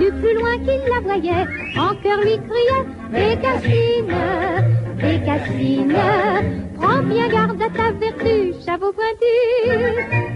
du 0.00 0.10
plus 0.10 0.34
loin 0.34 0.58
qu'il 0.58 0.82
la 0.92 1.00
voyait, 1.00 1.46
en 1.78 1.94
cœur 2.02 2.18
lui 2.18 2.36
criait 2.48 2.84
Bécassine, 3.12 4.14
Bécassine, 4.96 5.96
prends 6.80 7.02
bien 7.04 7.28
garde 7.28 7.62
à 7.62 7.68
ta 7.70 7.92
vertu, 7.92 8.54
chapeau 8.66 8.92
pointu. 8.92 10.29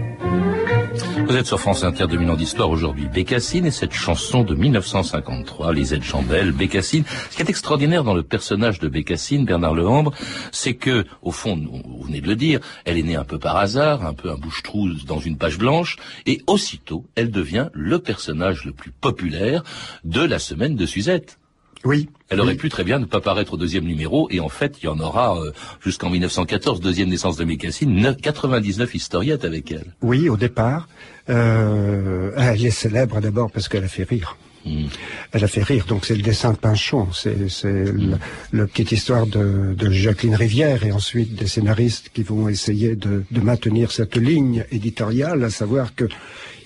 Vous 1.27 1.35
êtes 1.35 1.47
sur 1.47 1.59
France 1.59 1.83
Inter 1.83 2.05
2000 2.07 2.29
ans 2.29 2.35
d'histoire 2.35 2.69
aujourd'hui. 2.69 3.07
Bécassine 3.07 3.65
et 3.65 3.71
cette 3.71 3.93
chanson 3.93 4.43
de 4.43 4.53
1953, 4.53 5.73
Lisette 5.73 6.03
Chambel, 6.03 6.51
Bécassine. 6.51 7.03
Ce 7.29 7.35
qui 7.35 7.41
est 7.41 7.49
extraordinaire 7.49 8.03
dans 8.03 8.13
le 8.13 8.23
personnage 8.23 8.79
de 8.79 8.87
Bécassine, 8.87 9.43
Bernard 9.43 9.73
Lehambre, 9.73 10.13
c'est 10.51 10.75
que, 10.75 11.03
au 11.23 11.31
fond, 11.31 11.57
vous 11.57 12.03
venez 12.03 12.21
de 12.21 12.27
le 12.27 12.35
dire, 12.35 12.59
elle 12.85 12.97
est 12.97 13.03
née 13.03 13.15
un 13.15 13.25
peu 13.25 13.39
par 13.39 13.57
hasard, 13.57 14.05
un 14.05 14.13
peu 14.13 14.29
un 14.29 14.37
bouche-trou 14.37 14.89
dans 15.07 15.19
une 15.19 15.37
page 15.37 15.57
blanche, 15.57 15.97
et 16.25 16.41
aussitôt, 16.47 17.05
elle 17.15 17.31
devient 17.31 17.69
le 17.73 17.99
personnage 17.99 18.63
le 18.63 18.71
plus 18.71 18.91
populaire 18.91 19.63
de 20.03 20.21
la 20.21 20.39
semaine 20.39 20.75
de 20.75 20.85
Suzette. 20.85 21.39
Oui. 21.83 22.09
Elle 22.29 22.39
aurait 22.39 22.53
Oui. 22.53 22.57
pu 22.57 22.69
très 22.69 22.83
bien 22.83 22.97
ne 22.97 23.05
pas 23.05 23.21
paraître 23.21 23.53
au 23.53 23.57
deuxième 23.57 23.83
numéro, 23.85 24.27
et 24.31 24.39
en 24.39 24.49
fait, 24.49 24.77
il 24.81 24.85
y 24.85 24.87
en 24.87 24.99
aura 24.99 25.37
euh, 25.39 25.51
jusqu'en 25.83 26.09
1914, 26.09 26.79
deuxième 26.79 27.09
naissance 27.09 27.37
de 27.37 27.43
Bécassine, 27.45 27.93
neuf- 27.93 28.17
99 28.21 28.95
historiettes 28.95 29.45
avec 29.45 29.71
elle. 29.71 29.93
Oui, 30.01 30.29
au 30.29 30.37
départ. 30.37 30.87
Euh, 31.29 32.31
elle 32.37 32.65
est 32.65 32.69
célèbre 32.71 33.19
d'abord 33.21 33.51
parce 33.51 33.67
qu'elle 33.67 33.83
a 33.83 33.87
fait 33.87 34.03
rire. 34.03 34.37
Mm. 34.65 34.85
Elle 35.31 35.43
a 35.43 35.47
fait 35.47 35.61
rire, 35.63 35.85
donc 35.87 36.05
c'est 36.05 36.15
le 36.15 36.23
dessin 36.23 36.51
de 36.53 36.57
Pinchon, 36.57 37.07
c'est 37.13 37.49
c'est 37.49 37.71
le, 37.91 38.17
le 38.51 38.65
petite 38.67 38.91
histoire 38.93 39.27
de, 39.27 39.75
de 39.77 39.89
Jacqueline 39.91 40.33
Rivière 40.35 40.83
et 40.83 40.91
ensuite 40.91 41.35
des 41.35 41.45
scénaristes 41.45 42.09
qui 42.13 42.23
vont 42.23 42.49
essayer 42.49 42.95
de, 42.95 43.23
de 43.29 43.41
maintenir 43.41 43.91
cette 43.91 44.15
ligne 44.17 44.65
éditoriale, 44.71 45.43
à 45.43 45.51
savoir 45.51 45.93
que 45.93 46.05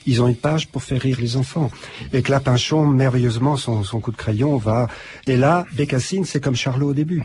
ils 0.09 0.21
ont 0.21 0.27
une 0.27 0.35
page 0.35 0.67
pour 0.67 0.83
faire 0.83 1.01
rire 1.01 1.17
les 1.21 1.37
enfants. 1.37 1.69
Et 2.13 2.21
que 2.21 2.31
merveilleusement, 2.85 3.55
son, 3.57 3.83
son 3.83 3.99
coup 3.99 4.11
de 4.11 4.17
crayon 4.17 4.57
va... 4.57 4.87
Et 5.27 5.37
là, 5.37 5.65
Bécassine, 5.75 6.25
c'est 6.25 6.41
comme 6.41 6.55
Charlot 6.55 6.89
au 6.89 6.93
début. 6.93 7.23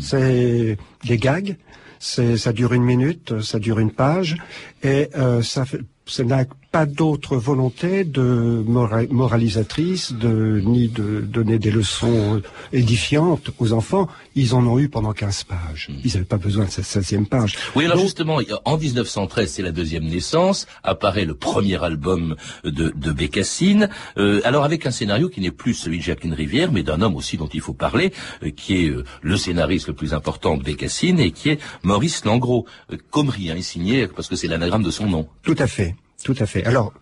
C'est 0.00 0.76
des 1.04 1.18
gags, 1.18 1.56
c'est, 2.00 2.36
ça 2.36 2.52
dure 2.52 2.72
une 2.72 2.82
minute, 2.82 3.40
ça 3.40 3.58
dure 3.60 3.78
une 3.78 3.92
page, 3.92 4.36
et 4.82 5.08
euh, 5.16 5.40
ça 5.42 5.64
fait, 5.64 5.80
n'a 6.24 6.44
pas 6.70 6.84
d'autre 6.86 7.36
volonté 7.36 8.04
de 8.04 8.62
mora- 8.66 9.06
moralisatrice, 9.10 10.12
de, 10.12 10.60
ni 10.64 10.88
de 10.88 11.20
donner 11.20 11.58
des 11.58 11.70
leçons 11.70 12.42
édifiantes 12.72 13.50
aux 13.58 13.72
enfants. 13.72 14.08
Ils 14.34 14.54
en 14.54 14.66
ont 14.66 14.78
eu 14.78 14.88
pendant 14.88 15.12
15 15.12 15.44
pages. 15.44 15.88
Ils 16.04 16.12
n'avaient 16.12 16.24
pas 16.26 16.36
besoin 16.36 16.66
de 16.66 16.70
cette 16.70 16.84
16e 16.84 17.24
page. 17.26 17.56
Oui, 17.74 17.84
alors 17.86 17.96
Donc, 17.96 18.04
justement, 18.06 18.38
en 18.64 18.76
1913, 18.76 19.50
c'est 19.50 19.62
la 19.62 19.72
deuxième 19.72 20.04
naissance, 20.04 20.66
apparaît 20.82 21.24
le 21.24 21.34
premier 21.34 21.82
album 21.82 22.36
de, 22.64 22.92
de 22.94 23.12
Bécassine, 23.12 23.88
euh, 24.18 24.40
alors 24.44 24.64
avec 24.64 24.84
un 24.86 24.90
scénario 24.90 25.28
qui 25.28 25.40
n'est 25.40 25.50
plus 25.50 25.74
celui 25.74 25.98
de 25.98 26.02
Jacqueline 26.02 26.34
Rivière, 26.34 26.70
mais 26.70 26.82
d'un 26.82 27.00
homme 27.00 27.16
aussi 27.16 27.36
dont 27.38 27.48
il 27.52 27.60
faut 27.60 27.72
parler, 27.74 28.12
euh, 28.42 28.50
qui 28.50 28.84
est 28.84 28.90
euh, 28.90 29.04
le 29.22 29.36
scénariste 29.36 29.88
le 29.88 29.94
plus 29.94 30.12
important 30.12 30.56
de 30.56 30.62
Bécassine, 30.62 31.18
et 31.18 31.30
qui 31.30 31.48
est 31.50 31.58
Maurice 31.82 32.24
Langros. 32.24 32.66
Comrie, 33.10 33.50
hein, 33.50 33.54
il 33.56 33.64
signé 33.64 34.06
parce 34.06 34.28
que 34.28 34.36
c'est 34.36 34.48
l'anagramme 34.48 34.82
de 34.82 34.90
son 34.90 35.06
nom. 35.06 35.28
Tout 35.42 35.56
à 35.58 35.66
fait, 35.66 35.94
tout 36.22 36.36
à 36.38 36.46
fait. 36.46 36.64
Alors, 36.64 36.92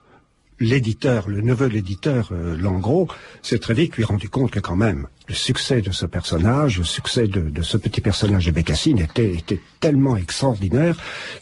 l'éditeur, 0.60 1.28
le 1.28 1.40
neveu 1.40 1.68
de 1.68 1.74
l'éditeur, 1.74 2.30
euh, 2.32 2.56
Langros, 2.56 3.08
s'est 3.42 3.58
très 3.58 3.74
vite 3.74 3.96
lui 3.96 4.04
rendu 4.04 4.28
compte 4.28 4.50
que 4.50 4.60
quand 4.60 4.76
même, 4.76 5.06
le 5.28 5.34
succès 5.34 5.82
de 5.82 5.90
ce 5.90 6.06
personnage, 6.06 6.78
le 6.78 6.84
succès 6.84 7.26
de, 7.26 7.62
ce 7.62 7.76
petit 7.76 8.00
personnage 8.00 8.46
de 8.46 8.50
Bécassine 8.50 8.98
était, 8.98 9.32
était 9.32 9.60
tellement 9.80 10.16
extraordinaire 10.16 10.96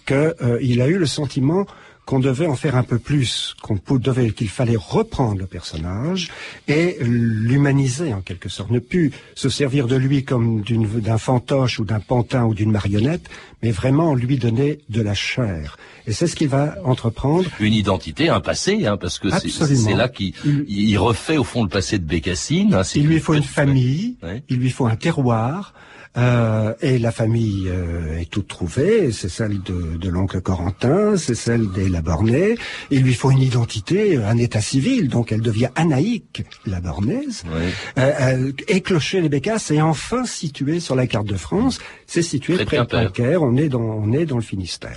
qu'il 0.06 0.82
a 0.82 0.88
eu 0.88 0.98
le 0.98 1.06
sentiment 1.06 1.66
qu'on 2.06 2.18
devait 2.20 2.46
en 2.46 2.54
faire 2.54 2.76
un 2.76 2.82
peu 2.82 2.98
plus, 2.98 3.54
qu'on 3.62 3.78
devait, 3.98 4.30
qu'il 4.32 4.48
fallait 4.50 4.76
reprendre 4.76 5.38
le 5.40 5.46
personnage 5.46 6.30
et 6.68 6.98
l'humaniser 7.00 8.12
en 8.12 8.20
quelque 8.20 8.48
sorte, 8.48 8.70
ne 8.70 8.78
plus 8.78 9.10
se 9.34 9.48
servir 9.48 9.86
de 9.86 9.96
lui 9.96 10.24
comme 10.24 10.60
d'une- 10.60 10.86
d'un 11.00 11.18
fantoche 11.18 11.78
ou 11.78 11.84
d'un 11.84 12.00
pantin 12.00 12.44
ou 12.44 12.54
d'une 12.54 12.70
marionnette, 12.70 13.28
mais 13.62 13.70
vraiment 13.70 14.14
lui 14.14 14.36
donner 14.36 14.80
de 14.90 15.00
la 15.00 15.14
chair. 15.14 15.76
Et 16.06 16.12
c'est 16.12 16.26
ce 16.26 16.36
qu'il 16.36 16.48
va 16.48 16.76
entreprendre. 16.84 17.48
Une 17.60 17.72
identité, 17.72 18.28
un 18.28 18.40
passé, 18.40 18.86
hein, 18.86 18.96
parce 18.98 19.18
que 19.18 19.28
c'est- 19.30 19.94
là 19.94 20.08
qu'il 20.08 20.34
il 20.68 20.96
refait 20.98 21.36
au 21.38 21.44
fond 21.44 21.62
le 21.62 21.68
passé 21.68 21.98
de 21.98 22.04
Bécassine. 22.04 22.74
hein, 22.74 22.82
Il 22.94 23.06
lui 23.06 23.20
faut 23.20 23.34
une 23.34 23.42
famille, 23.42 24.16
Ouais. 24.22 24.42
il 24.50 24.58
lui 24.58 24.70
faut 24.70 24.86
un 24.86 24.96
terroir, 24.96 25.72
euh, 26.16 26.74
et 26.80 26.98
la 26.98 27.10
famille 27.10 27.68
euh, 27.68 28.18
est 28.18 28.30
toute 28.30 28.48
trouvée. 28.48 29.10
C'est 29.12 29.28
celle 29.28 29.62
de, 29.62 29.96
de 29.96 30.08
l'oncle 30.08 30.40
Corentin, 30.40 31.16
c'est 31.16 31.34
celle 31.34 31.70
des 31.72 31.88
Labornais. 31.88 32.56
Il 32.90 33.02
lui 33.02 33.14
faut 33.14 33.30
une 33.30 33.42
identité, 33.42 34.16
un 34.18 34.38
état 34.38 34.60
civil, 34.60 35.08
donc 35.08 35.32
elle 35.32 35.40
devient 35.40 35.70
Anaïque 35.74 36.44
Labornaise. 36.66 37.42
Ouais. 37.46 37.70
Euh, 37.98 38.12
euh, 38.20 38.52
éclocher 38.68 39.20
les 39.20 39.28
Bécasses 39.28 39.70
est 39.70 39.80
enfin 39.80 40.24
situé 40.24 40.80
sur 40.80 40.94
la 40.94 41.06
carte 41.06 41.26
de 41.26 41.36
France. 41.36 41.80
C'est 42.06 42.22
situé 42.22 42.54
Près 42.54 42.64
près 42.64 42.78
de 42.78 42.84
Quimper. 42.84 43.42
On 43.42 43.56
est 43.56 43.68
dans, 43.68 43.80
on 43.80 44.12
est 44.12 44.26
dans 44.26 44.36
le 44.36 44.42
Finistère. 44.42 44.96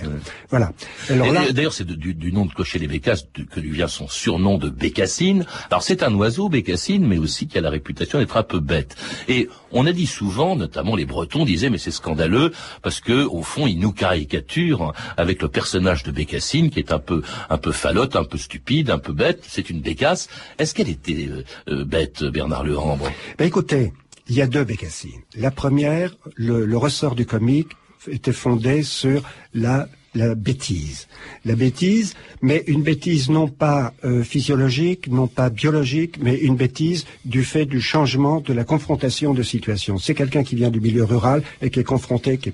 Voilà. 0.50 0.72
Alors 1.10 1.26
Et 1.26 1.32
là, 1.32 1.52
D'ailleurs, 1.52 1.72
c'est 1.72 1.86
du, 1.86 2.14
du 2.14 2.32
nom 2.32 2.46
de 2.46 2.52
Clocher 2.52 2.78
les 2.78 2.88
Bécasses 2.88 3.26
que 3.50 3.60
lui 3.60 3.70
vient 3.70 3.88
son 3.88 4.06
surnom 4.06 4.58
de 4.58 4.68
Bécassine. 4.70 5.46
Alors, 5.70 5.82
c'est 5.82 6.02
un 6.02 6.14
oiseau, 6.14 6.48
Bécassine, 6.48 7.06
mais 7.06 7.18
aussi 7.18 7.48
qui 7.48 7.58
a 7.58 7.60
la 7.60 7.70
réputation 7.70 8.18
d'être 8.18 8.36
un 8.36 8.42
peu 8.42 8.60
bête. 8.60 8.94
Et 9.28 9.48
on 9.72 9.86
a 9.86 9.92
dit 9.92 10.06
souvent, 10.06 10.54
notamment 10.54 10.94
les 10.94 11.07
Bretons 11.08 11.44
disaient, 11.44 11.70
mais 11.70 11.78
c'est 11.78 11.90
scandaleux, 11.90 12.52
parce 12.82 13.00
que 13.00 13.24
au 13.24 13.42
fond, 13.42 13.66
ils 13.66 13.78
nous 13.80 13.92
caricaturent 13.92 14.92
avec 15.16 15.42
le 15.42 15.48
personnage 15.48 16.04
de 16.04 16.12
Bécassine, 16.12 16.70
qui 16.70 16.78
est 16.78 16.92
un 16.92 17.00
peu, 17.00 17.22
un 17.50 17.58
peu 17.58 17.72
falote, 17.72 18.14
un 18.14 18.24
peu 18.24 18.38
stupide, 18.38 18.90
un 18.90 18.98
peu 18.98 19.12
bête. 19.12 19.42
C'est 19.48 19.70
une 19.70 19.80
bécasse. 19.80 20.28
Est-ce 20.58 20.74
qu'elle 20.74 20.88
était 20.88 21.28
euh, 21.28 21.44
euh, 21.68 21.84
bête, 21.84 22.22
Bernard 22.24 22.64
Lehambre 22.64 23.10
Ben 23.38 23.46
écoutez, 23.46 23.92
il 24.28 24.36
y 24.36 24.42
a 24.42 24.46
deux 24.46 24.64
bécassines. 24.64 25.22
La 25.34 25.50
première, 25.50 26.14
le, 26.36 26.64
le 26.64 26.76
ressort 26.76 27.14
du 27.14 27.26
comique 27.26 27.72
était 28.06 28.32
fondé 28.32 28.82
sur 28.82 29.22
la, 29.54 29.88
la 30.18 30.34
bêtise. 30.34 31.06
La 31.44 31.54
bêtise, 31.54 32.14
mais 32.42 32.64
une 32.66 32.82
bêtise 32.82 33.30
non 33.30 33.48
pas 33.48 33.94
euh, 34.04 34.22
physiologique, 34.22 35.08
non 35.08 35.28
pas 35.28 35.48
biologique, 35.48 36.16
mais 36.20 36.36
une 36.36 36.56
bêtise 36.56 37.06
du 37.24 37.44
fait 37.44 37.66
du 37.66 37.80
changement, 37.80 38.40
de 38.40 38.52
la 38.52 38.64
confrontation 38.64 39.32
de 39.32 39.42
situation. 39.42 39.96
C'est 39.98 40.14
quelqu'un 40.14 40.42
qui 40.42 40.56
vient 40.56 40.70
du 40.70 40.80
milieu 40.80 41.04
rural 41.04 41.42
et 41.62 41.70
qui 41.70 41.80
est 41.80 41.90
confronté, 41.94 42.38
qui, 42.38 42.52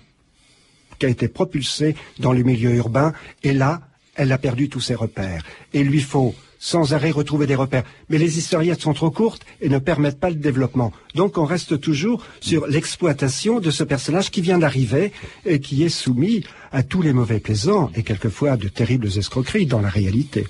qui 0.99 1.07
a 1.07 1.09
été 1.09 1.29
propulsé 1.29 1.97
dans 2.19 2.33
le 2.33 2.43
milieu 2.43 2.73
urbain, 2.75 3.13
et 3.43 3.53
là, 3.53 3.81
elle 4.15 4.31
a 4.31 4.39
perdu 4.39 4.69
tous 4.69 4.81
ses 4.81 4.95
repères. 4.95 5.43
Et 5.73 5.81
il 5.81 5.89
lui 5.89 6.01
faut 6.01 6.35
sans 6.65 6.95
arrêt 6.95 7.11
retrouver 7.11 7.47
des 7.47 7.55
repères. 7.55 7.85
Mais 8.09 8.17
les 8.17 8.39
historiettes 8.39 8.81
sont 8.81 8.95
trop 8.95 9.11
courtes 9.11 9.45
et 9.61 9.69
ne 9.69 9.79
permettent 9.79 10.19
pas 10.19 10.31
le 10.31 10.37
développement. 10.37 10.93
Donc 11.15 11.37
on 11.37 11.45
reste 11.45 11.79
toujours 11.79 12.25
sur 12.41 12.67
l'exploitation 12.67 13.61
de 13.61 13.71
ce 13.71 13.85
personnage 13.85 14.31
qui 14.31 14.41
vient 14.41 14.59
d'arriver 14.59 15.13
et 15.45 15.61
qui 15.61 15.85
est 15.85 15.91
soumis 15.91 16.43
à 16.75 16.83
tous 16.83 17.01
les 17.03 17.13
mauvais 17.15 17.39
plaisants 17.41 17.91
et 17.95 18.03
quelquefois 18.03 18.57
de 18.57 18.69
terribles 18.69 19.07
escroqueries 19.17 19.67
dans 19.67 19.81
la 19.81 19.89
réalité. 19.89 20.47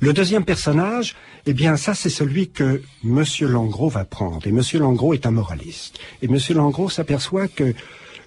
Le 0.00 0.12
deuxième 0.12 0.44
personnage, 0.44 1.14
eh 1.46 1.52
bien, 1.52 1.76
ça, 1.76 1.94
c'est 1.94 2.08
celui 2.20 2.48
que 2.50 2.82
Monsieur 3.04 3.46
Langros 3.48 3.90
va 3.90 4.04
prendre. 4.04 4.44
Et 4.46 4.52
Monsieur 4.52 4.80
Langros 4.80 5.14
est 5.14 5.26
un 5.26 5.30
moraliste. 5.30 5.98
Et 6.22 6.28
Monsieur 6.28 6.54
Langros 6.54 6.88
s'aperçoit 6.90 7.48
que 7.48 7.74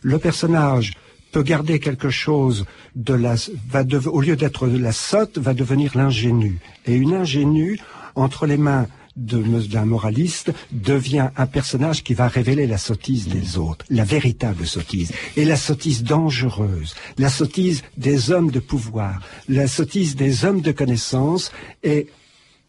le 0.01 0.17
personnage 0.20 0.94
peut 1.32 1.44
garder 1.44 1.79
quelque 1.79 2.10
chose 2.10 2.65
de 2.96 3.13
la, 3.13 3.36
va 3.70 3.84
de- 3.84 3.98
au 4.08 4.22
lieu 4.22 4.36
d'être 4.38 4.67
la 4.67 4.94
sotte, 4.94 5.38
va 5.38 5.53
devenir 5.53 5.98
l'ingénue. 5.98 6.60
Et 6.86 6.94
une 6.96 7.13
ingénue, 7.13 7.79
entre 8.15 8.46
les 8.46 8.58
mains 8.58 8.88
d'un 9.15 9.86
moraliste, 9.86 10.51
devient 10.72 11.29
un 11.38 11.45
personnage 11.48 12.03
qui 12.03 12.13
va 12.13 12.27
révéler 12.27 12.67
la 12.67 12.77
sottise 12.77 13.27
des 13.27 13.57
autres, 13.57 13.86
la 13.89 14.03
véritable 14.03 14.65
sottise, 14.65 15.12
et 15.38 15.45
la 15.45 15.55
sottise 15.55 16.03
dangereuse, 16.03 16.95
la 17.17 17.29
sottise 17.29 17.84
des 17.98 18.31
hommes 18.31 18.51
de 18.51 18.60
pouvoir, 18.60 19.22
la 19.48 19.67
sottise 19.67 20.15
des 20.15 20.43
hommes 20.43 20.62
de 20.62 20.72
connaissance, 20.72 21.51
et 21.84 22.07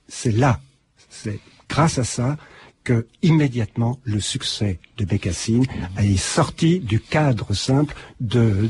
c'est 0.09 0.33
là, 0.33 0.61
c'est 1.11 1.41
grâce 1.69 1.99
à 1.99 2.05
ça 2.05 2.37
que 2.87 3.07
immédiatement 3.23 3.99
le 4.05 4.21
succès 4.21 4.79
de 4.99 5.05
Bécassine 5.05 5.65
est 5.99 6.17
sorti 6.17 6.79
du 6.79 7.01
cadre 7.01 7.53
simple 7.53 7.95
d'un 8.21 8.69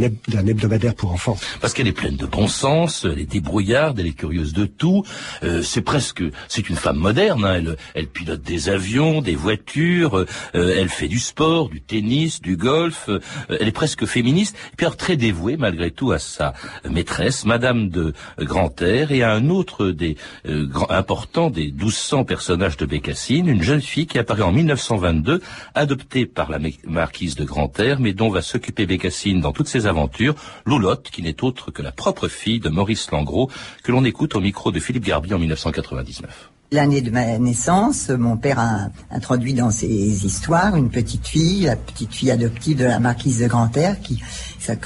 heb- 0.00 0.14
d'un 0.28 0.46
hebdomadaire 0.46 0.94
pour 0.94 1.10
enfants. 1.12 1.36
Parce 1.60 1.72
qu'elle 1.74 1.88
est 1.88 1.92
pleine 1.92 2.16
de 2.16 2.26
bon 2.26 2.46
sens, 2.48 3.04
elle 3.04 3.18
est 3.18 3.30
débrouillarde, 3.38 3.98
elle 4.00 4.06
est 4.06 4.12
curieuse 4.12 4.52
de 4.52 4.64
tout. 4.66 5.04
Euh, 5.42 5.62
c'est 5.62 5.82
presque, 5.82 6.22
c'est 6.48 6.68
une 6.68 6.76
femme 6.76 6.98
moderne. 6.98 7.44
hein. 7.44 7.54
Elle, 7.56 7.76
elle 7.94 8.06
pilote 8.06 8.42
des 8.42 8.68
avions, 8.68 9.20
des 9.22 9.34
voitures. 9.34 10.14
euh, 10.54 10.76
elle 10.78 10.88
fait 10.88 11.08
du 11.08 11.18
sport, 11.18 11.68
du 11.68 11.80
tennis, 11.82 12.40
du 12.40 12.56
golf. 12.56 13.08
euh, 13.08 13.18
elle 13.48 13.68
est 13.68 13.72
presque 13.72 14.06
féministe. 14.06 14.56
Et 14.72 14.76
puis 14.76 14.86
alors 14.86 14.96
très 14.96 15.16
dévouée 15.16 15.56
malgré 15.56 15.90
tout 15.90 16.12
à 16.12 16.18
sa 16.20 16.54
maîtresse, 16.88 17.44
Madame 17.44 17.88
de 17.88 18.14
Grantaire, 18.38 19.10
et 19.10 19.22
à 19.22 19.32
un 19.32 19.48
autre 19.50 19.88
des 19.88 20.16
euh, 20.46 20.64
grands, 20.66 20.90
importants 20.90 21.50
des 21.50 21.72
1200 21.72 22.24
personnages 22.24 22.76
de 22.76 22.86
Bécassine, 22.86 23.15
une 23.28 23.62
jeune 23.62 23.80
fille 23.80 24.06
qui 24.06 24.18
apparaît 24.18 24.42
en 24.42 24.52
1922, 24.52 25.40
adoptée 25.74 26.26
par 26.26 26.50
la 26.50 26.58
marquise 26.86 27.34
de 27.34 27.44
Grantaire, 27.44 27.98
mais 28.00 28.12
dont 28.12 28.30
va 28.30 28.42
s'occuper 28.42 28.86
Bécassine 28.86 29.40
dans 29.40 29.52
toutes 29.52 29.68
ses 29.68 29.86
aventures, 29.86 30.34
Loulotte, 30.64 31.10
qui 31.10 31.22
n'est 31.22 31.42
autre 31.42 31.70
que 31.70 31.82
la 31.82 31.92
propre 31.92 32.28
fille 32.28 32.60
de 32.60 32.68
Maurice 32.68 33.10
Langros, 33.10 33.50
que 33.82 33.92
l'on 33.92 34.04
écoute 34.04 34.34
au 34.34 34.40
micro 34.40 34.70
de 34.70 34.80
Philippe 34.80 35.04
Garbi 35.04 35.32
en 35.34 35.38
1999. 35.38 36.50
L'année 36.72 37.00
de 37.00 37.10
ma 37.10 37.38
naissance, 37.38 38.08
mon 38.10 38.36
père 38.36 38.58
a 38.58 38.88
introduit 39.10 39.54
dans 39.54 39.70
ses 39.70 40.26
histoires 40.26 40.74
une 40.74 40.90
petite 40.90 41.26
fille, 41.26 41.62
la 41.66 41.76
petite 41.76 42.12
fille 42.12 42.30
adoptive 42.30 42.78
de 42.78 42.84
la 42.84 42.98
marquise 42.98 43.38
de 43.40 43.46
Grantaire, 43.46 44.00
qui 44.00 44.20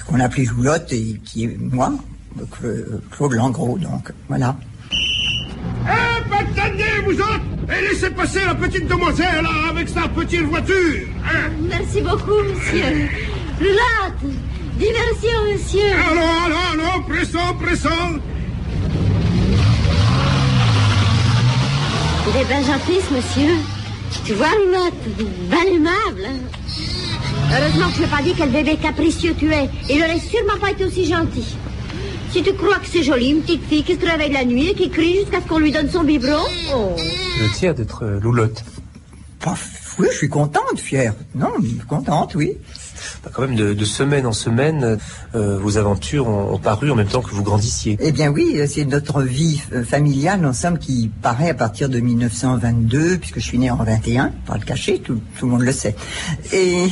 qu'on 0.07 0.21
appelait 0.21 0.45
Joulotte 0.45 0.93
et 0.93 1.19
qui 1.25 1.45
est 1.45 1.57
moi, 1.59 1.95
Cla- 2.39 2.85
Claude 3.11 3.33
Langros. 3.33 3.79
Donc 3.79 4.13
voilà. 4.29 4.57
Eh, 5.87 7.03
vous 7.05 7.21
autres 7.21 7.41
Et 7.77 7.89
laissez 7.89 8.11
passer 8.11 8.41
la 8.47 8.55
petite 8.55 8.87
demoiselle 8.87 9.43
là, 9.43 9.71
avec 9.71 9.89
sa 9.89 10.03
petite 10.09 10.43
voiture 10.43 11.07
hein. 11.25 11.51
Merci 11.69 12.01
beaucoup, 12.03 12.43
monsieur. 12.49 13.09
Loulotte, 13.61 14.35
diversion, 14.79 15.39
monsieur. 15.53 15.93
Allons, 16.11 16.21
allons, 16.47 16.85
allons, 16.85 17.03
pressons, 17.05 17.55
pressons 17.61 18.21
Il 22.29 22.41
est 22.41 22.45
bien 22.45 22.63
gentil, 22.63 23.01
ce 23.09 23.15
monsieur. 23.15 23.57
Tu 24.25 24.35
vois, 24.35 24.49
Loulotte, 24.65 25.29
bien 25.49 25.75
aimable. 25.75 26.27
hein. 26.27 26.39
Heureusement 27.53 27.89
que 27.91 27.97
je 27.97 28.01
n'ai 28.03 28.07
pas 28.07 28.23
dit 28.23 28.35
quel 28.37 28.51
bébé 28.51 28.77
capricieux 28.77 29.35
tu 29.39 29.53
es. 29.53 29.69
Il 29.89 29.99
n'aurait 29.99 30.21
sûrement 30.21 30.59
pas 30.61 30.71
été 30.71 30.85
aussi 30.85 31.07
gentil. 31.07 31.57
Si 32.33 32.45
tu 32.45 32.53
crois 32.55 32.79
que 32.79 32.87
c'est 32.87 33.03
joli, 33.03 33.31
une 33.31 33.43
petite 33.43 33.65
fille 33.65 33.83
qui 33.83 33.97
se 33.97 34.07
réveille 34.07 34.33
la 34.33 34.45
nuit 34.45 34.69
et 34.69 34.75
qui 34.75 34.89
crie 34.89 35.17
jusqu'à 35.17 35.41
ce 35.41 35.49
qu'on 35.49 35.59
lui 35.59 35.73
donne 35.73 35.91
son 35.91 36.05
biberon. 36.05 36.45
Oh. 36.75 36.95
Je 36.97 37.59
tiens 37.59 37.73
d'être 37.73 38.07
loulotte. 38.07 38.65
Paf, 39.41 39.97
oui, 39.99 40.07
je 40.13 40.17
suis 40.17 40.29
contente, 40.29 40.79
fière. 40.79 41.15
Non, 41.35 41.49
contente, 41.89 42.37
oui. 42.37 42.57
Bah, 43.25 43.31
quand 43.33 43.43
même 43.43 43.57
de, 43.57 43.85
semaine 43.85 44.27
en 44.27 44.33
semaine, 44.33 44.99
vos 45.35 45.79
aventures 45.79 46.29
ont, 46.29 46.59
paru 46.59 46.91
en 46.91 46.95
même 46.95 47.07
temps 47.07 47.23
que 47.23 47.35
vous 47.35 47.43
grandissiez. 47.43 47.97
Eh 48.01 48.13
bien 48.13 48.31
oui, 48.31 48.61
c'est 48.69 48.85
notre 48.85 49.23
vie 49.23 49.61
familiale, 49.85 50.45
en 50.45 50.53
somme, 50.53 50.79
qui 50.79 51.11
paraît 51.23 51.51
à 51.51 51.55
partir 51.55 51.89
de 51.89 51.99
1922, 51.99 53.19
puisque 53.19 53.41
je 53.41 53.45
suis 53.45 53.59
né 53.59 53.71
en 53.71 53.77
21, 53.77 54.33
par 54.47 54.59
le 54.59 54.65
cachet, 54.65 54.99
tout, 54.99 55.21
tout 55.39 55.47
le 55.47 55.53
monde 55.53 55.63
le 55.63 55.73
sait. 55.73 55.97
Et 56.53 56.87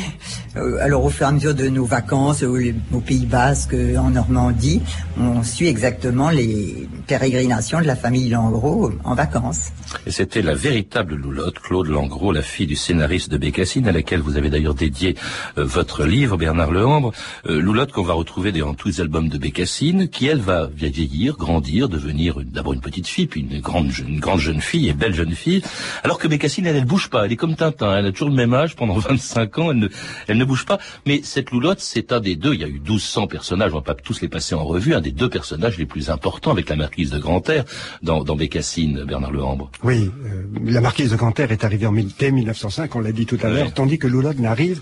alors 0.81 1.05
au 1.05 1.11
fur 1.11 1.27
et 1.27 1.29
à 1.29 1.33
mesure 1.33 1.55
de 1.55 1.69
nos 1.69 1.85
vacances 1.85 2.43
au, 2.43 2.57
au 2.93 3.01
Pays 3.01 3.27
Basque, 3.27 3.75
en 3.75 4.11
Normandie, 4.11 4.83
on 5.19 5.43
suit 5.43 5.69
exactement 5.69 6.31
les 6.31 6.89
pérégrinations 7.07 7.81
de 7.81 7.87
la 7.87 7.97
famille 7.97 8.29
Langros 8.29 8.93
en 9.05 9.15
vacances. 9.15 9.71
Et 10.07 10.11
c'était 10.11 10.43
la 10.43 10.55
véritable 10.55 11.15
loulotte, 11.15 11.59
Claude 11.61 11.89
Langros, 11.89 12.33
la 12.33 12.43
fille 12.43 12.67
du 12.67 12.77
scénariste 12.77 13.31
de 13.31 13.39
Bécassine, 13.39 13.89
à 13.89 13.93
laquelle 13.93 14.21
vous 14.21 14.37
avez 14.37 14.51
d'ailleurs 14.51 14.75
dédié 14.75 15.17
euh, 15.57 15.65
votre 15.65 15.98
livre, 16.07 16.37
Bernard 16.37 16.71
Lehambre. 16.71 17.13
Euh, 17.47 17.61
loulotte 17.61 17.93
qu'on 17.93 18.03
va 18.03 18.15
retrouver 18.15 18.53
dans 18.53 18.75
tous 18.75 18.89
les 18.89 19.01
albums 19.01 19.29
de 19.29 19.39
Bécassine, 19.39 20.09
qui 20.09 20.27
elle 20.27 20.41
va 20.41 20.67
vieillir, 20.67 21.37
grandir, 21.37 21.89
devenir 21.89 22.37
d'abord 22.45 22.73
une 22.73 22.81
petite 22.81 23.07
fille, 23.07 23.27
puis 23.27 23.41
une 23.41 23.61
grande, 23.61 23.93
une 23.99 24.21
grande 24.21 24.41
jeune 24.41 24.61
fille 24.61 24.89
et 24.89 24.93
belle 24.93 25.15
jeune 25.15 25.33
fille. 25.33 25.63
Alors 26.05 26.19
que 26.19 26.29
Bécassine, 26.29 26.67
elle, 26.67 26.77
elle 26.77 26.85
bouge 26.85 27.09
pas, 27.09 27.25
elle 27.25 27.33
est 27.33 27.37
comme 27.37 27.57
Tintin, 27.57 27.97
elle 27.97 28.07
a 28.07 28.13
toujours 28.13 28.29
le 28.29 28.35
même 28.35 28.55
âge 28.55 28.77
pendant 28.77 28.95
25 28.99 29.59
ans, 29.59 29.71
elle 29.71 29.79
ne, 29.79 29.89
elle 30.27 30.39
ne 30.39 30.45
bouge 30.45 30.65
pas. 30.65 30.79
Mais 31.07 31.21
cette 31.23 31.51
loulotte, 31.51 31.81
c'est 31.81 32.13
un 32.13 32.21
des 32.21 32.37
deux, 32.37 32.55
il 32.55 32.61
y 32.61 32.65
a 32.65 32.69
eu 32.69 32.81
1200 32.81 33.27
personnages, 33.27 33.73
on 33.73 33.77
va 33.77 33.83
pas 33.83 33.95
tous 33.95 34.21
les 34.21 34.29
passer 34.29 34.55
en 34.55 34.65
revue, 34.65 34.95
un 34.95 35.01
des 35.01 35.13
deux 35.13 35.29
personnages 35.29 35.79
les 35.79 35.87
plus 35.87 36.11
importants 36.11 36.51
avec 36.51 36.69
la 36.69 36.77
marquise 36.77 37.11
de 37.11 37.19
Grantaire 37.19 37.65
dans, 38.03 38.25
dans 38.25 38.37
Bécassine, 38.37 39.05
Bernard 39.05 39.33
Lehambre. 39.33 39.71
Oui, 39.83 40.11
euh, 40.25 40.43
la 40.65 40.81
marquise 40.81 41.11
de 41.11 41.17
Grantaire 41.17 41.53
est 41.53 41.65
arrivée 41.65 41.87
en, 41.87 41.95
dès 42.19 42.31
1905, 42.31 42.95
on 42.97 43.01
l'a 43.01 43.13
dit 43.13 43.27
tout 43.27 43.39
à 43.43 43.49
l'heure, 43.49 43.73
tandis 43.73 43.99
que 43.99 44.07
Loulotte 44.07 44.39
n'arrive 44.39 44.81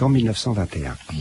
qu'en 0.00 0.08
1921. 0.08 0.90
Mm. 0.90 1.16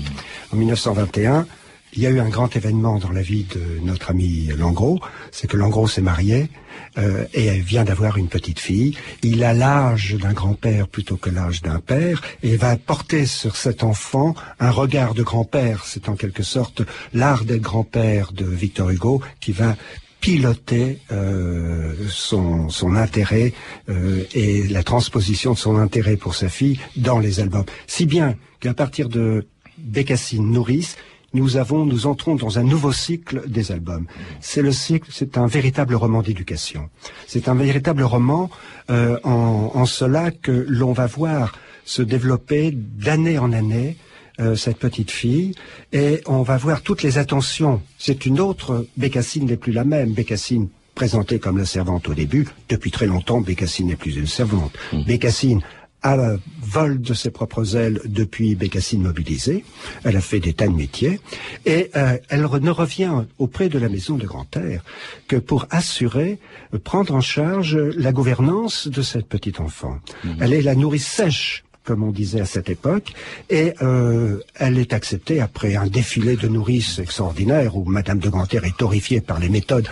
En 0.54 0.56
1921, 0.56 1.46
il 1.92 2.02
y 2.02 2.08
a 2.08 2.12
eu 2.12 2.20
un 2.20 2.30
grand 2.30 2.56
événement 2.56 2.98
dans 2.98 3.12
la 3.12 3.22
vie 3.22 3.44
de 3.44 3.84
notre 3.84 4.12
ami 4.12 4.48
Langros, 4.58 5.02
c'est 5.32 5.48
que 5.48 5.58
Langros 5.58 5.88
s'est 5.88 6.02
marié 6.02 6.50
euh, 6.98 7.26
et 7.34 7.50
vient 7.60 7.84
d'avoir 7.84 8.18
une 8.18 8.30
petite 8.30 8.60
fille. 8.60 8.96
Il 9.22 9.44
a 9.44 9.54
l'âge 9.54 10.16
d'un 10.16 10.32
grand-père 10.34 10.88
plutôt 10.88 11.18
que 11.18 11.30
l'âge 11.30 11.62
d'un 11.62 11.80
père 11.80 12.22
et 12.42 12.56
va 12.56 12.78
porter 12.78 13.26
sur 13.26 13.58
cet 13.58 13.84
enfant 13.84 14.34
un 14.60 14.72
regard 14.72 15.14
de 15.14 15.24
grand-père. 15.24 15.84
C'est 15.86 16.08
en 16.08 16.16
quelque 16.16 16.44
sorte 16.44 16.84
l'art 17.14 17.44
d'être 17.44 17.62
grand-père 17.62 18.32
de 18.32 18.46
Victor 18.46 18.92
Hugo 18.92 19.22
qui 19.42 19.52
va 19.52 19.76
piloter 20.22 21.00
euh, 21.12 21.94
son, 22.10 22.70
son, 22.70 22.96
intérêt 22.96 23.54
euh, 23.90 24.24
et 24.34 24.68
la 24.68 24.84
transposition 24.84 25.54
de 25.54 25.58
son 25.58 25.78
intérêt 25.78 26.18
pour 26.18 26.36
sa 26.36 26.50
fille 26.50 26.80
dans 26.96 27.20
les 27.20 27.40
albums. 27.40 27.66
Si 27.88 28.06
bien 28.06 28.36
qu'à 28.60 28.74
partir 28.74 29.10
de 29.10 29.48
Bécassine 29.78 30.52
Nourrice, 30.52 30.98
nous 31.34 31.58
avons, 31.58 31.86
nous 31.86 32.08
entrons 32.08 32.36
dans 32.36 32.58
un 32.58 32.64
nouveau 32.64 32.92
cycle 32.92 33.44
des 33.48 33.72
albums. 33.72 34.08
C'est 34.42 34.62
le 34.64 34.72
cycle, 34.72 35.10
c'est 35.14 35.38
un 35.38 35.46
véritable 35.46 35.96
roman 35.96 36.22
d'éducation. 36.22 36.90
C'est 37.28 37.48
un 37.48 37.54
véritable 37.54 38.04
roman 38.04 38.50
euh, 38.90 39.20
en, 39.24 39.72
en, 39.76 39.86
cela 39.86 40.32
que 40.32 40.66
l'on 40.68 40.92
va 40.92 41.06
voir 41.06 41.54
se 41.86 42.02
développer 42.02 42.72
d'année 42.74 43.38
en 43.38 43.52
année 43.52 43.98
euh, 44.40 44.56
cette 44.56 44.78
petite 44.78 45.12
fille, 45.12 45.54
et 45.92 46.22
on 46.26 46.44
va 46.44 46.56
voir 46.56 46.82
toutes 46.82 47.04
les 47.04 47.18
attentions. 47.18 47.82
C'est 47.98 48.26
une 48.26 48.40
autre 48.40 48.88
Bécassine 48.96 49.46
n'est 49.46 49.58
plus 49.58 49.74
la 49.74 49.84
même. 49.84 50.14
Bécassine 50.14 50.70
présentée 50.96 51.40
comme 51.40 51.58
la 51.58 51.66
servante 51.66 52.08
au 52.08 52.14
début, 52.14 52.48
depuis 52.70 52.92
très 52.92 53.06
longtemps, 53.06 53.42
Bécassine 53.42 53.88
n'est 53.88 53.96
plus 53.96 54.16
une 54.16 54.28
servante. 54.28 54.74
Mmh. 54.94 55.04
Bécassine 55.04 55.62
a 56.02 56.36
vol 56.62 57.02
de 57.02 57.14
ses 57.14 57.32
propres 57.32 57.76
ailes 57.76 58.02
depuis 58.06 58.56
Bécassine 58.56 59.02
mobilisée. 59.02 59.64
Elle 60.04 60.16
a 60.16 60.22
fait 60.22 60.40
des 60.40 60.54
tas 60.54 60.68
de 60.68 60.74
métiers 60.74 61.20
et 61.66 61.92
euh, 61.96 62.18
elle 62.30 62.42
ne 62.42 62.70
revient 62.70 63.26
auprès 63.38 63.70
de 63.70 63.80
la 63.80 63.90
maison 63.90 64.16
de 64.16 64.26
Grand-Air 64.26 64.84
que 65.28 65.36
pour 65.36 65.66
assurer, 65.70 66.40
euh, 66.74 66.80
prendre 66.80 67.14
en 67.14 67.22
charge 67.22 67.76
la 67.76 68.12
gouvernance 68.12 68.88
de 68.88 69.02
cette 69.02 69.28
petite 69.28 69.60
enfant. 69.60 70.00
Mmh. 70.24 70.30
Elle 70.42 70.54
est 70.54 70.62
la 70.62 70.76
nourrice 70.76 71.08
sèche 71.08 71.64
comme 71.90 72.04
on 72.04 72.12
disait 72.12 72.42
à 72.42 72.46
cette 72.46 72.70
époque, 72.70 73.14
et 73.50 73.74
euh, 73.82 74.38
elle 74.54 74.78
est 74.78 74.94
acceptée 74.94 75.42
après 75.42 75.76
un 75.76 75.88
défilé 75.88 76.36
de 76.36 76.48
nourrices 76.48 77.00
extraordinaire 77.00 77.76
où 77.78 77.84
Madame 77.84 78.20
de 78.20 78.30
Grantaire 78.30 78.64
est 78.64 78.80
horrifiée 78.84 79.22
par 79.22 79.40
les 79.40 79.50
méthodes 79.50 79.88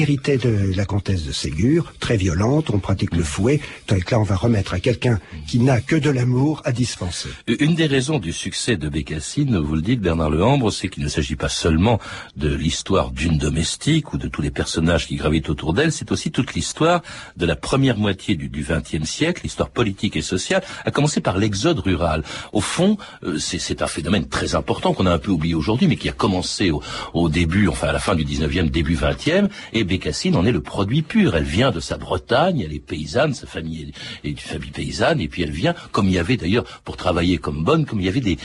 héritée 0.00 0.36
de 0.36 0.74
la 0.76 0.84
comtesse 0.84 1.24
de 1.24 1.32
Ségur, 1.32 1.92
très 2.00 2.16
violente, 2.16 2.70
on 2.72 2.78
pratique 2.78 3.14
le 3.14 3.22
fouet, 3.22 3.60
là 3.90 4.18
on 4.18 4.22
va 4.22 4.36
remettre 4.36 4.74
à 4.74 4.80
quelqu'un 4.80 5.18
qui 5.46 5.58
n'a 5.58 5.80
que 5.80 5.96
de 5.96 6.10
l'amour 6.10 6.62
à 6.64 6.72
dispenser. 6.72 7.28
Une 7.46 7.74
des 7.74 7.86
raisons 7.86 8.18
du 8.18 8.32
succès 8.32 8.76
de 8.76 8.88
Bécassine, 8.88 9.58
vous 9.58 9.74
le 9.74 9.82
dites 9.82 10.00
Bernard 10.00 10.30
Lehambre, 10.30 10.72
c'est 10.72 10.88
qu'il 10.88 11.02
ne 11.02 11.08
s'agit 11.08 11.36
pas 11.36 11.48
seulement 11.48 11.98
de 12.36 12.54
l'histoire 12.54 13.10
d'une 13.10 13.38
domestique 13.38 14.12
ou 14.12 14.18
de 14.18 14.28
tous 14.28 14.42
les 14.42 14.50
personnages 14.50 15.06
qui 15.06 15.16
gravitent 15.16 15.48
autour 15.48 15.72
d'elle, 15.72 15.92
c'est 15.92 16.12
aussi 16.12 16.30
toute 16.30 16.54
l'histoire 16.54 17.02
de 17.36 17.46
la 17.46 17.56
première 17.56 17.96
moitié 17.96 18.36
du 18.36 18.48
XXe 18.48 19.08
siècle, 19.08 19.42
l'histoire 19.44 19.70
politique 19.70 20.16
et 20.16 20.22
sociale, 20.22 20.62
à 20.84 20.90
commencer 20.90 21.20
par 21.20 21.38
l'exode 21.38 21.78
rural. 21.80 22.22
Au 22.52 22.60
fond, 22.60 22.96
euh, 23.22 23.38
c'est 23.38 23.82
un 23.82 23.86
phénomène 23.86 24.28
très 24.28 24.54
important 24.54 24.92
qu'on 24.92 25.06
a 25.06 25.12
un 25.12 25.18
peu 25.18 25.30
oublié 25.30 25.54
aujourd'hui, 25.54 25.88
mais 25.88 25.96
qui 25.96 26.08
a 26.08 26.12
commencé 26.12 26.70
au, 26.70 26.82
au, 27.14 27.28
début, 27.28 27.68
enfin 27.68 27.88
à 27.88 27.92
la 27.92 27.98
fin 27.98 28.14
du 28.14 28.24
XIXe, 28.24 28.70
début 28.70 28.96
XXe, 28.96 29.48
et 29.72 29.84
Bécassine 29.86 30.36
en 30.36 30.44
est 30.44 30.52
le 30.52 30.60
produit 30.60 31.02
pur. 31.02 31.36
Elle 31.36 31.44
vient 31.44 31.70
de 31.70 31.80
sa 31.80 31.96
Bretagne, 31.96 32.60
elle 32.60 32.74
est 32.74 32.80
paysanne, 32.80 33.34
sa 33.34 33.46
famille 33.46 33.92
est 34.24 34.28
une 34.28 34.36
famille 34.36 34.70
paysanne, 34.70 35.20
et 35.20 35.28
puis 35.28 35.42
elle 35.42 35.50
vient, 35.50 35.74
comme 35.92 36.06
il 36.06 36.14
y 36.14 36.18
avait 36.18 36.36
d'ailleurs, 36.36 36.64
pour 36.84 36.96
travailler 36.96 37.38
comme 37.38 37.64
bonne, 37.64 37.86
comme 37.86 38.00
il 38.00 38.06
y 38.06 38.08
avait 38.08 38.20
des, 38.20 38.38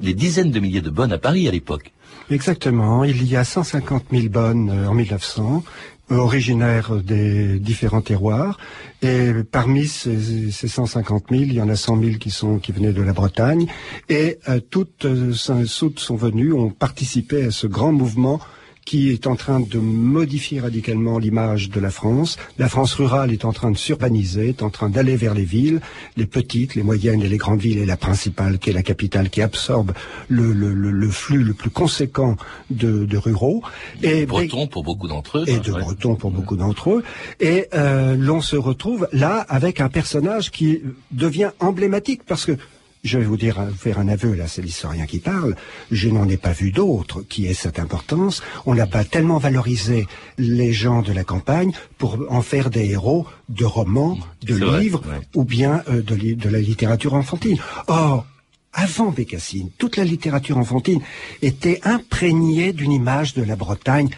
des 0.00 0.14
dizaines 0.14 0.50
de 0.50 0.60
milliers 0.60 0.82
de 0.82 0.90
bonnes 0.90 1.12
à 1.12 1.18
Paris 1.18 1.48
à 1.48 1.50
l'époque. 1.50 1.92
Exactement. 2.30 3.04
Il 3.04 3.26
y 3.26 3.36
a 3.36 3.44
150 3.44 4.04
000 4.12 4.28
bonnes 4.28 4.70
euh, 4.70 4.88
en 4.88 4.94
1900, 4.94 5.62
euh, 6.10 6.16
originaires 6.16 6.94
des 6.96 7.58
différents 7.58 8.00
terroirs. 8.00 8.58
Et 9.02 9.30
parmi 9.50 9.86
ces, 9.86 10.50
150 10.50 11.24
000, 11.30 11.42
il 11.42 11.52
y 11.54 11.60
en 11.60 11.68
a 11.68 11.76
100 11.76 12.02
000 12.02 12.16
qui 12.18 12.30
sont 12.30 12.58
qui 12.58 12.72
venaient 12.72 12.94
de 12.94 13.02
la 13.02 13.12
Bretagne. 13.12 13.66
Et 14.08 14.38
euh, 14.48 14.60
toutes, 14.60 15.04
euh, 15.04 15.34
toutes 15.78 16.00
sont 16.00 16.16
venues, 16.16 16.52
ont 16.52 16.70
participé 16.70 17.44
à 17.44 17.50
ce 17.50 17.66
grand 17.66 17.92
mouvement 17.92 18.40
qui 18.88 19.10
est 19.10 19.26
en 19.26 19.36
train 19.36 19.60
de 19.60 19.78
modifier 19.78 20.60
radicalement 20.60 21.18
l'image 21.18 21.68
de 21.68 21.78
la 21.78 21.90
France. 21.90 22.38
La 22.56 22.70
France 22.70 22.94
rurale 22.94 23.34
est 23.34 23.44
en 23.44 23.52
train 23.52 23.70
de 23.70 23.76
s'urbaniser, 23.76 24.48
est 24.48 24.62
en 24.62 24.70
train 24.70 24.88
d'aller 24.88 25.14
vers 25.14 25.34
les 25.34 25.44
villes, 25.44 25.82
les 26.16 26.24
petites, 26.24 26.74
les 26.74 26.82
moyennes 26.82 27.20
et 27.20 27.28
les 27.28 27.36
grandes 27.36 27.60
villes, 27.60 27.76
et 27.76 27.84
la 27.84 27.98
principale, 27.98 28.58
qui 28.58 28.70
est 28.70 28.72
la 28.72 28.82
capitale, 28.82 29.28
qui 29.28 29.42
absorbe 29.42 29.92
le, 30.28 30.54
le, 30.54 30.72
le, 30.72 31.10
flux 31.10 31.44
le 31.44 31.52
plus 31.52 31.68
conséquent 31.68 32.38
de, 32.70 33.04
de 33.04 33.16
ruraux. 33.18 33.62
Et 34.02 34.24
bretons 34.24 34.66
pour 34.66 34.84
beaucoup 34.84 35.06
d'entre 35.06 35.40
eux. 35.40 35.44
Et 35.46 35.58
de 35.58 35.70
bretons 35.70 36.16
pour 36.16 36.30
beaucoup 36.30 36.56
d'entre 36.56 36.88
eux. 36.88 37.04
Et 37.40 37.66
euh, 37.74 38.16
l'on 38.16 38.40
se 38.40 38.56
retrouve 38.56 39.06
là 39.12 39.44
avec 39.50 39.82
un 39.82 39.90
personnage 39.90 40.50
qui 40.50 40.80
devient 41.10 41.50
emblématique, 41.60 42.22
parce 42.26 42.46
que 42.46 42.56
je 43.04 43.18
vais 43.18 43.24
vous 43.24 43.36
dire, 43.36 43.68
faire 43.76 43.98
un 43.98 44.08
aveu, 44.08 44.34
là, 44.34 44.46
c'est 44.48 44.62
l'historien 44.62 45.06
qui 45.06 45.18
parle. 45.18 45.56
Je 45.90 46.08
n'en 46.08 46.28
ai 46.28 46.36
pas 46.36 46.52
vu 46.52 46.72
d'autres 46.72 47.22
qui 47.22 47.46
aient 47.46 47.54
cette 47.54 47.78
importance? 47.78 48.42
On 48.66 48.74
n'a 48.74 48.86
pas 48.86 49.04
tellement 49.04 49.38
valorisé 49.38 50.06
les 50.36 50.72
gens 50.72 51.02
de 51.02 51.12
la 51.12 51.24
campagne 51.24 51.72
pour 51.98 52.18
en 52.28 52.42
faire 52.42 52.70
des 52.70 52.90
héros 52.90 53.26
de 53.48 53.64
romans, 53.64 54.18
de 54.42 54.54
livres, 54.78 55.02
ou 55.34 55.44
bien 55.44 55.82
euh, 55.88 56.02
de, 56.02 56.34
de 56.34 56.48
la 56.48 56.60
littérature 56.60 57.14
enfantine. 57.14 57.58
Or, 57.86 58.26
avant 58.72 59.10
Bécassine, 59.10 59.70
toute 59.78 59.96
la 59.96 60.04
littérature 60.04 60.58
enfantine 60.58 61.00
était 61.42 61.80
imprégnée 61.84 62.72
d'une 62.72 62.92
image 62.92 63.34
de 63.34 63.42
la 63.42 63.56
Bretagne 63.56 64.10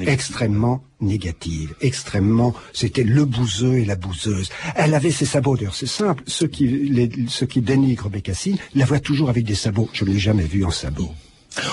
extrêmement 0.00 0.82
négative, 1.00 1.74
extrêmement, 1.80 2.54
c'était 2.72 3.02
le 3.02 3.24
bouseux 3.24 3.78
et 3.78 3.84
la 3.84 3.96
bouseuse. 3.96 4.50
Elle 4.74 4.94
avait 4.94 5.10
ses 5.10 5.26
sabots, 5.26 5.56
d'ailleurs 5.56 5.74
c'est 5.74 5.86
simple, 5.86 6.22
ceux 6.26 6.46
qui, 6.46 6.66
les, 6.66 7.10
ceux 7.28 7.46
qui 7.46 7.60
dénigrent 7.60 8.08
Bécassine 8.08 8.56
la 8.74 8.84
voient 8.84 9.00
toujours 9.00 9.28
avec 9.28 9.44
des 9.44 9.54
sabots. 9.54 9.88
Je 9.92 10.04
ne 10.04 10.10
l'ai 10.10 10.18
jamais 10.18 10.44
vue 10.44 10.64
en 10.64 10.70
sabots. 10.70 11.12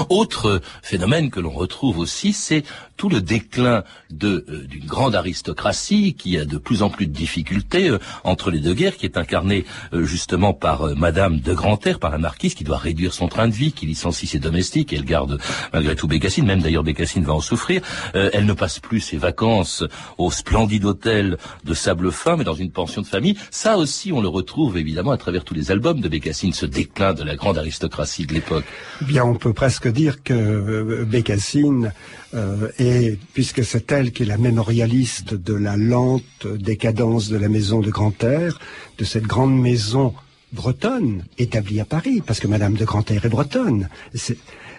Autre 0.09 0.61
phénomène 0.81 1.29
que 1.29 1.39
l'on 1.39 1.51
retrouve 1.51 1.99
aussi, 1.99 2.33
c'est 2.33 2.63
tout 2.99 3.09
le 3.09 3.21
déclin 3.21 3.83
de 4.11 4.45
euh, 4.49 4.67
d'une 4.67 4.85
grande 4.85 5.15
aristocratie 5.15 6.13
qui 6.15 6.37
a 6.37 6.43
de 6.43 6.57
plus 6.57 6.83
en 6.83 6.89
plus 6.89 7.07
de 7.07 7.13
difficultés 7.13 7.89
euh, 7.89 7.97
entre 8.25 8.51
les 8.51 8.59
deux 8.59 8.73
guerres, 8.73 8.97
qui 8.97 9.05
est 9.05 9.17
incarnée 9.17 9.65
euh, 9.93 10.03
justement 10.03 10.53
par 10.53 10.95
Madame 10.97 11.39
de 11.39 11.53
Grantaire, 11.53 11.97
par 11.97 12.11
la 12.11 12.17
marquise, 12.17 12.55
qui 12.55 12.65
doit 12.65 12.77
réduire 12.77 13.13
son 13.13 13.29
train 13.29 13.47
de 13.47 13.53
vie, 13.53 13.71
qui 13.71 13.85
licencie 13.85 14.27
ses 14.27 14.39
domestiques, 14.39 14.91
et 14.91 14.97
elle 14.97 15.05
garde 15.05 15.39
malgré 15.71 15.95
tout 15.95 16.09
Bécassine, 16.09 16.45
même 16.45 16.61
d'ailleurs 16.61 16.83
Bécassine 16.83 17.23
va 17.23 17.33
en 17.33 17.39
souffrir. 17.39 17.81
elle 18.13 18.45
ne 18.45 18.53
passe 18.53 18.79
plus 18.79 18.99
ses 18.99 19.17
vacances 19.17 19.83
au 20.17 20.29
splendide 20.29 20.83
hôtel 20.83 21.37
de 21.63 21.73
Sable 21.73 22.11
Fin, 22.11 22.35
mais 22.35 22.43
dans 22.43 22.53
une 22.53 22.71
pension 22.71 23.01
de 23.01 23.07
famille. 23.07 23.37
Ça 23.49 23.77
aussi, 23.77 24.11
on 24.11 24.21
le 24.21 24.27
retrouve 24.27 24.77
évidemment 24.77 25.11
à 25.11 25.17
travers 25.17 25.45
tous 25.45 25.53
les 25.53 25.71
albums 25.71 26.01
de 26.01 26.09
Bécassine, 26.09 26.51
ce 26.51 26.65
déclin 26.65 27.13
de 27.13 27.23
la 27.23 27.37
grande 27.37 27.57
aristocratie 27.57 28.25
de 28.25 28.33
l'époque. 28.33 28.65
Bien, 29.01 29.23
on 29.23 29.35
peut 29.35 29.53
presque 29.53 29.87
dire 29.87 30.21
que 30.21 31.05
Bécassine 31.05 31.93
euh, 32.33 32.69
et 32.89 33.19
puisque 33.33 33.63
c'est 33.63 33.91
elle 33.91 34.11
qui 34.11 34.23
est 34.23 34.25
la 34.25 34.37
mémorialiste 34.37 35.33
de 35.35 35.53
la 35.53 35.77
lente 35.77 36.47
décadence 36.47 37.29
de 37.29 37.37
la 37.37 37.49
maison 37.49 37.81
de 37.81 37.91
Grand-Air, 37.91 38.59
de 38.97 39.03
cette 39.03 39.27
grande 39.27 39.59
maison 39.59 40.13
bretonne 40.53 41.23
établie 41.37 41.79
à 41.79 41.85
Paris, 41.85 42.21
parce 42.25 42.39
que 42.39 42.47
Madame 42.47 42.73
de 42.73 42.85
Grantaire 42.85 43.25
est 43.25 43.29
bretonne. 43.29 43.89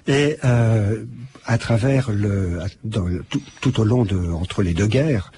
Et 0.08 0.36
euh, 0.44 1.04
à 1.46 1.58
travers 1.58 2.10
le, 2.10 2.60
tout, 3.60 3.80
au 3.80 3.84
long 3.84 4.04
de 4.04 4.18
entre 4.32 4.62
les 4.62 4.74
deux 4.74 4.88
guerres, 4.88 5.32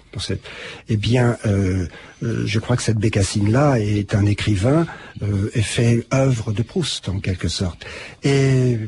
eh 0.88 0.96
bien, 0.96 1.37
euh, 1.46 1.87
euh, 2.22 2.42
je 2.46 2.58
crois 2.58 2.76
que 2.76 2.82
cette 2.82 2.98
Bécassine-là 2.98 3.80
est 3.80 4.14
un 4.14 4.26
écrivain 4.26 4.87
euh, 5.22 5.50
et 5.54 5.62
fait 5.62 6.06
œuvre 6.12 6.52
de 6.52 6.62
Proust 6.62 7.08
en 7.08 7.20
quelque 7.20 7.48
sorte. 7.48 7.85
Et 8.22 8.78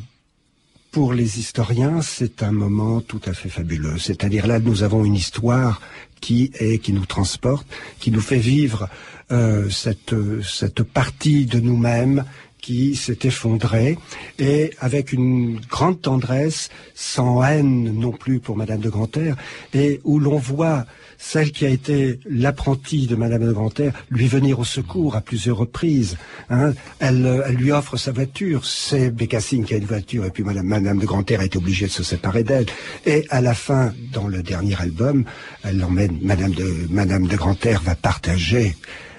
pour 0.94 1.12
les 1.12 1.40
historiens, 1.40 2.02
c'est 2.02 2.44
un 2.44 2.52
moment 2.52 3.00
tout 3.00 3.20
à 3.26 3.32
fait 3.32 3.48
fabuleux. 3.48 3.98
C'est-à-dire 3.98 4.46
là, 4.46 4.60
nous 4.60 4.84
avons 4.84 5.04
une 5.04 5.16
histoire 5.16 5.80
qui 6.20 6.52
est, 6.60 6.78
qui 6.78 6.92
nous 6.92 7.04
transporte, 7.04 7.66
qui 7.98 8.12
nous 8.12 8.20
fait 8.20 8.38
vivre 8.38 8.88
euh, 9.32 9.68
cette, 9.70 10.14
cette 10.44 10.84
partie 10.84 11.46
de 11.46 11.58
nous-mêmes 11.58 12.24
qui 12.64 12.96
s'est 12.96 13.18
effondrée 13.24 13.98
et 14.38 14.72
avec 14.80 15.12
une 15.12 15.60
grande 15.68 16.00
tendresse, 16.00 16.70
sans 16.94 17.44
haine 17.44 17.92
non 17.92 18.10
plus 18.10 18.40
pour 18.40 18.56
Madame 18.56 18.80
de 18.80 18.88
Grantaire, 18.88 19.36
et 19.74 20.00
où 20.04 20.18
l'on 20.18 20.38
voit 20.38 20.86
celle 21.18 21.52
qui 21.52 21.66
a 21.66 21.68
été 21.68 22.18
l'apprentie 22.24 23.06
de 23.06 23.16
Madame 23.16 23.44
de 23.44 23.52
Grantaire 23.52 23.92
lui 24.10 24.28
venir 24.28 24.60
au 24.60 24.64
secours 24.64 25.14
à 25.14 25.20
plusieurs 25.20 25.58
reprises. 25.58 26.16
Hein. 26.48 26.72
Elle, 27.00 27.42
elle, 27.46 27.56
lui 27.56 27.70
offre 27.70 27.98
sa 27.98 28.12
voiture, 28.12 28.64
c'est 28.64 29.10
Bécassine 29.10 29.66
qui 29.66 29.74
a 29.74 29.76
une 29.76 29.84
voiture, 29.84 30.24
et 30.24 30.30
puis 30.30 30.42
Madame, 30.42 30.66
Madame 30.66 30.98
de 30.98 31.06
Grantaire 31.06 31.42
été 31.42 31.58
obligée 31.58 31.86
de 31.86 31.90
se 31.90 32.02
séparer 32.02 32.44
d'elle. 32.44 32.66
Et 33.04 33.26
à 33.28 33.42
la 33.42 33.52
fin, 33.52 33.92
dans 34.10 34.26
le 34.26 34.42
dernier 34.42 34.80
album, 34.80 35.24
elle 35.64 35.78
l'emmène, 35.78 36.18
Madame 36.22 36.52
de, 36.52 36.86
Madame 36.88 37.26
de 37.26 37.36
Grantaire 37.36 37.82
va 37.82 37.94
partager 37.94 38.74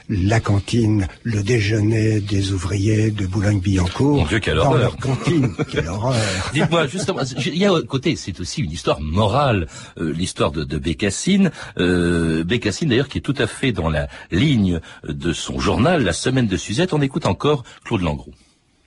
la 0.10 0.40
cantine, 0.40 1.08
le 1.24 1.42
déjeuner 1.44 2.22
des 2.22 2.52
ouvriers 2.52 3.12
de 3.12 3.26
Boulogne-Billancourt. 3.26 4.18
Mon 4.18 4.26
Dieu, 4.26 4.40
quelle 4.40 4.58
dans 4.58 4.66
horreur. 4.68 4.80
leur 4.80 4.98
cantine. 4.98 5.54
quelle 5.72 5.88
horreur. 5.88 6.16
Dites-moi, 6.54 6.88
justement, 6.88 7.22
il 7.46 7.58
y 7.58 7.66
a 7.66 7.82
côté, 7.82 8.16
c'est 8.16 8.40
aussi 8.40 8.62
une 8.62 8.72
histoire 8.72 9.02
morale, 9.02 9.68
euh, 9.98 10.14
l'histoire 10.14 10.52
de, 10.52 10.64
de 10.64 10.78
Bécassine. 10.78 11.52
Euh, 11.80 12.44
Bécassine, 12.44 12.90
d'ailleurs, 12.90 13.08
qui 13.08 13.18
est 13.18 13.22
tout 13.22 13.36
à 13.38 13.48
fait 13.48 13.72
dans 13.72 13.90
la 13.90 14.08
ligne 14.32 14.80
de 15.08 15.34
son 15.34 15.60
journal, 15.60 16.04
La 16.04 16.14
Semaine 16.14 16.48
de 16.48 16.58
Suzette. 16.58 16.94
On 16.94 17.02
écoute 17.02 17.26
encore 17.26 17.64
Claude 17.84 18.02
Langroux. 18.02 18.34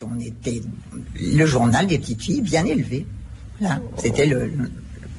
On 0.02 0.20
était 0.20 0.62
le 1.20 1.46
journal 1.46 1.86
des 1.86 1.98
petites 1.98 2.22
filles 2.22 2.42
bien 2.42 2.64
élevées. 2.64 3.06
Là, 3.60 3.80
c'était 3.96 4.26
le, 4.26 4.52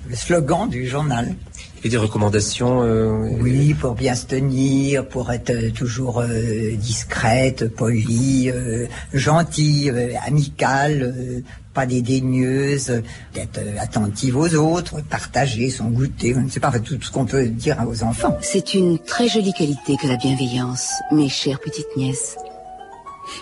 le 0.07 0.15
slogan 0.15 0.69
du 0.69 0.87
journal. 0.87 1.35
Et 1.83 1.89
des 1.89 1.97
recommandations 1.97 2.83
euh... 2.83 3.29
Oui, 3.39 3.73
pour 3.73 3.93
bien 3.93 4.13
se 4.13 4.25
tenir, 4.25 5.07
pour 5.07 5.31
être 5.31 5.51
euh, 5.51 5.71
toujours 5.71 6.19
euh, 6.19 6.75
discrète, 6.75 7.73
polie, 7.73 8.49
euh, 8.49 8.85
gentille, 9.13 9.89
euh, 9.89 10.13
amicale, 10.25 11.13
euh, 11.17 11.41
pas 11.73 11.85
dédaigneuse, 11.85 13.01
d'être 13.33 13.59
attentive 13.79 14.35
aux 14.35 14.53
autres, 14.55 15.01
partager 15.01 15.69
son 15.69 15.85
goûter, 15.85 16.33
je 16.33 16.39
ne 16.39 16.49
sais 16.49 16.59
pas, 16.59 16.77
tout 16.79 16.97
ce 17.01 17.11
qu'on 17.11 17.25
peut 17.25 17.47
dire 17.47 17.77
aux 17.87 18.03
enfants. 18.03 18.37
C'est 18.41 18.73
une 18.73 18.99
très 18.99 19.29
jolie 19.29 19.53
qualité 19.53 19.95
que 19.95 20.07
la 20.07 20.17
bienveillance, 20.17 20.91
mes 21.11 21.29
chères 21.29 21.59
petites 21.61 21.95
nièces. 21.95 22.35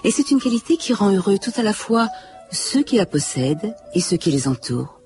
Et 0.03 0.11
c'est 0.11 0.29
une 0.29 0.39
qualité 0.39 0.77
qui 0.77 0.93
rend 0.93 1.11
heureux 1.11 1.39
tout 1.39 1.53
à 1.57 1.63
la 1.63 1.73
fois 1.73 2.09
ceux 2.51 2.83
qui 2.83 2.97
la 2.97 3.05
possèdent 3.05 3.73
et 3.95 4.01
ceux 4.01 4.17
qui 4.17 4.31
les 4.31 4.47
entourent. 4.47 4.96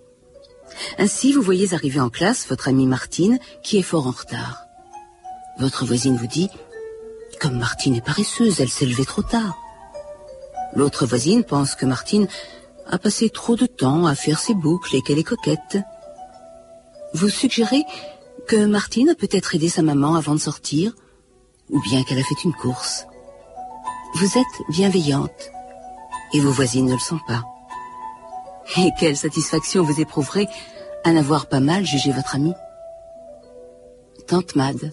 Ainsi, 0.98 1.34
vous 1.34 1.42
voyez 1.42 1.74
arriver 1.74 2.00
en 2.00 2.10
classe 2.10 2.48
votre 2.48 2.68
amie 2.68 2.86
Martine, 2.86 3.40
qui 3.64 3.78
est 3.78 3.84
fort 3.84 4.08
en 4.08 4.12
retard. 4.12 4.66
Votre 5.60 5.86
voisine 5.86 6.16
vous 6.16 6.28
dit, 6.28 6.50
comme 7.40 7.58
Martine 7.58 7.96
est 7.96 8.06
paresseuse, 8.06 8.60
elle 8.60 8.70
s'est 8.70 8.86
levée 8.86 9.06
trop 9.06 9.24
tard. 9.24 9.58
L'autre 10.76 11.06
voisine 11.06 11.44
pense 11.44 11.76
que 11.76 11.86
Martine 11.86 12.28
a 12.88 12.98
passé 12.98 13.30
trop 13.30 13.56
de 13.56 13.66
temps 13.66 14.06
à 14.06 14.16
faire 14.16 14.40
ses 14.40 14.54
boucles 14.54 14.96
et 14.96 15.02
qu'elle 15.02 15.20
est 15.20 15.24
coquette. 15.24 15.78
Vous 17.14 17.30
suggérez 17.30 17.84
que 18.48 18.66
Martine 18.66 19.10
a 19.10 19.16
peut-être 19.16 19.56
aidé 19.56 19.70
sa 19.70 19.82
maman 19.82 20.16
avant 20.16 20.36
de 20.36 20.40
sortir, 20.40 20.94
ou 21.70 21.82
bien 21.82 22.04
qu'elle 22.04 22.20
a 22.20 22.24
fait 22.24 22.44
une 22.44 22.54
course. 22.54 23.06
Vous 24.16 24.38
êtes 24.38 24.70
bienveillante, 24.70 25.52
et 26.34 26.40
vos 26.40 26.52
voisines 26.52 26.86
ne 26.86 26.94
le 26.94 27.00
sont 27.00 27.20
pas. 27.28 27.44
Et 28.78 28.92
quelle 28.98 29.18
satisfaction 29.18 29.84
vous 29.84 30.00
éprouverez 30.00 30.48
à 31.04 31.12
n'avoir 31.12 31.48
pas 31.48 31.60
mal 31.60 31.86
jugé 31.86 32.12
votre 32.12 32.36
amie. 32.36 32.54
Tante 34.28 34.56
Mad. 34.56 34.92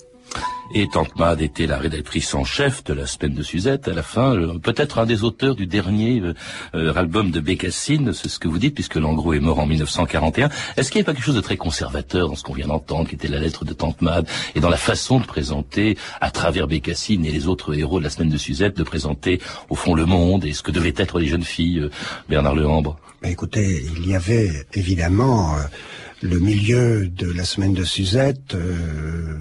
Et 0.74 0.88
Tante 0.88 1.16
Mad 1.16 1.40
était 1.40 1.66
la 1.66 1.78
rédactrice 1.78 2.34
en 2.34 2.44
chef 2.44 2.82
de 2.84 2.92
la 2.92 3.06
semaine 3.06 3.34
de 3.34 3.42
Suzette 3.42 3.88
à 3.88 3.94
la 3.94 4.02
fin, 4.02 4.34
euh, 4.34 4.58
peut-être 4.58 4.98
un 4.98 5.06
des 5.06 5.24
auteurs 5.24 5.54
du 5.54 5.66
dernier 5.66 6.20
euh, 6.20 6.34
euh, 6.74 6.92
album 6.94 7.30
de 7.30 7.40
Bécassine, 7.40 8.12
c'est 8.12 8.28
ce 8.28 8.38
que 8.38 8.48
vous 8.48 8.58
dites, 8.58 8.74
puisque 8.74 8.96
Langros 8.96 9.32
est 9.32 9.40
mort 9.40 9.60
en 9.60 9.66
1941. 9.66 10.50
Est-ce 10.76 10.90
qu'il 10.90 10.98
n'y 10.98 11.04
a 11.04 11.06
pas 11.06 11.14
quelque 11.14 11.24
chose 11.24 11.36
de 11.36 11.40
très 11.40 11.56
conservateur 11.56 12.28
dans 12.28 12.34
ce 12.34 12.42
qu'on 12.42 12.52
vient 12.52 12.66
d'entendre, 12.66 13.08
qui 13.08 13.14
était 13.14 13.28
la 13.28 13.38
lettre 13.38 13.64
de 13.64 13.72
Tante 13.72 14.02
Mad, 14.02 14.28
et 14.54 14.60
dans 14.60 14.68
la 14.68 14.76
façon 14.76 15.20
de 15.20 15.24
présenter, 15.24 15.96
à 16.20 16.30
travers 16.30 16.66
Bécassine 16.66 17.24
et 17.24 17.30
les 17.30 17.46
autres 17.46 17.74
héros 17.74 17.98
de 17.98 18.04
la 18.04 18.10
semaine 18.10 18.28
de 18.28 18.38
Suzette, 18.38 18.76
de 18.76 18.82
présenter 18.82 19.40
au 19.70 19.74
fond 19.74 19.94
le 19.94 20.04
monde 20.04 20.44
et 20.44 20.52
ce 20.52 20.62
que 20.62 20.72
devaient 20.72 20.94
être 20.96 21.18
les 21.18 21.28
jeunes 21.28 21.44
filles, 21.44 21.88
Bernard 22.28 22.56
Lehambre 22.56 22.98
écoutez, 23.24 23.84
il 23.96 24.08
y 24.08 24.14
avait 24.14 24.50
évidemment 24.74 25.56
euh, 25.56 25.62
le 26.22 26.38
milieu 26.38 27.08
de 27.08 27.30
la 27.30 27.44
semaine 27.44 27.74
de 27.74 27.84
Suzette 27.84 28.54
euh, 28.54 29.36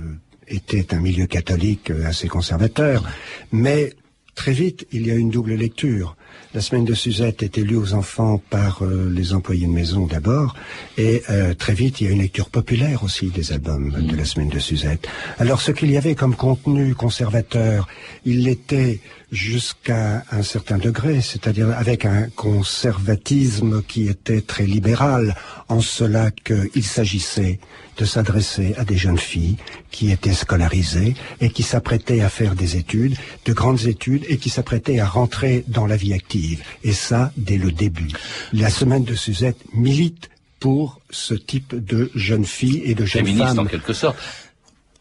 était 0.48 0.94
un 0.94 1.00
milieu 1.00 1.26
catholique 1.26 1.90
euh, 1.90 2.06
assez 2.06 2.28
conservateur, 2.28 3.04
mais 3.52 3.94
très 4.36 4.52
vite 4.52 4.88
il 4.92 5.08
y 5.08 5.12
a 5.12 5.16
une 5.16 5.32
double 5.32 5.56
lecture. 5.56 6.16
La 6.54 6.62
semaine 6.62 6.86
de 6.86 6.94
Suzette 6.94 7.44
était 7.44 7.62
lue 7.62 7.76
aux 7.76 7.94
enfants 7.94 8.42
par 8.50 8.84
euh, 8.84 9.12
les 9.14 9.34
employés 9.34 9.66
de 9.66 9.72
maison 9.72 10.06
d'abord, 10.06 10.56
et 10.98 11.24
très 11.58 11.74
vite 11.74 12.00
il 12.00 12.08
y 12.08 12.10
a 12.10 12.14
une 12.14 12.22
lecture 12.22 12.50
populaire 12.50 13.04
aussi 13.04 13.28
des 13.28 13.52
albums 13.52 13.92
de 13.92 14.16
la 14.16 14.26
semaine 14.26 14.50
de 14.50 14.60
Suzette. 14.60 15.08
Alors 15.40 15.62
ce 15.62 15.72
qu'il 15.72 15.92
y 15.92 15.98
avait 15.98 16.16
comme 16.16 16.36
contenu 16.36 16.96
conservateur, 16.96 17.88
il 18.26 18.44
l'était 18.44 19.00
jusqu'à 19.32 20.24
un 20.32 20.42
certain 20.42 20.78
degré, 20.78 21.22
c'est-à-dire 21.22 21.70
avec 21.78 22.06
un 22.06 22.30
conservatisme 22.30 23.82
qui 23.84 24.08
était 24.08 24.42
très 24.42 24.66
libéral, 24.66 25.36
en 25.68 25.82
cela 25.82 26.32
qu'il 26.32 26.84
s'agissait 26.84 27.60
de 27.98 28.06
s'adresser 28.06 28.76
à 28.78 28.86
des 28.86 28.96
jeunes 28.96 29.18
filles 29.18 29.58
qui 29.92 30.12
étaient 30.12 30.34
scolarisées 30.34 31.16
et 31.42 31.50
qui 31.50 31.64
s'apprêtaient 31.64 32.22
à 32.22 32.30
faire 32.30 32.56
des 32.56 32.78
études, 32.78 33.16
de 33.46 33.54
grandes 33.54 33.86
études, 33.88 34.24
et 34.30 34.38
qui 34.38 34.50
s'apprêtaient 34.50 35.00
à 35.00 35.08
rentrer 35.08 35.64
dans 35.68 35.88
la 35.88 35.98
vie 35.98 36.14
active. 36.14 36.64
Et 36.84 36.94
ça, 36.94 37.32
dès 37.38 37.58
le 37.58 37.72
début. 37.72 38.12
La 38.54 38.70
semaine 38.70 39.04
de 39.04 39.16
Suzette 39.16 39.58
milite 39.74 40.30
pour 40.60 41.02
ce 41.10 41.34
type 41.34 41.76
de 41.76 42.12
jeunes 42.16 42.46
filles 42.46 42.82
et 42.86 42.96
de 42.96 43.06
jeunes 43.06 43.26
Féministe 43.26 43.48
femmes. 43.48 43.60
en 43.60 43.66
quelque 43.66 43.94
sorte. 43.94 44.18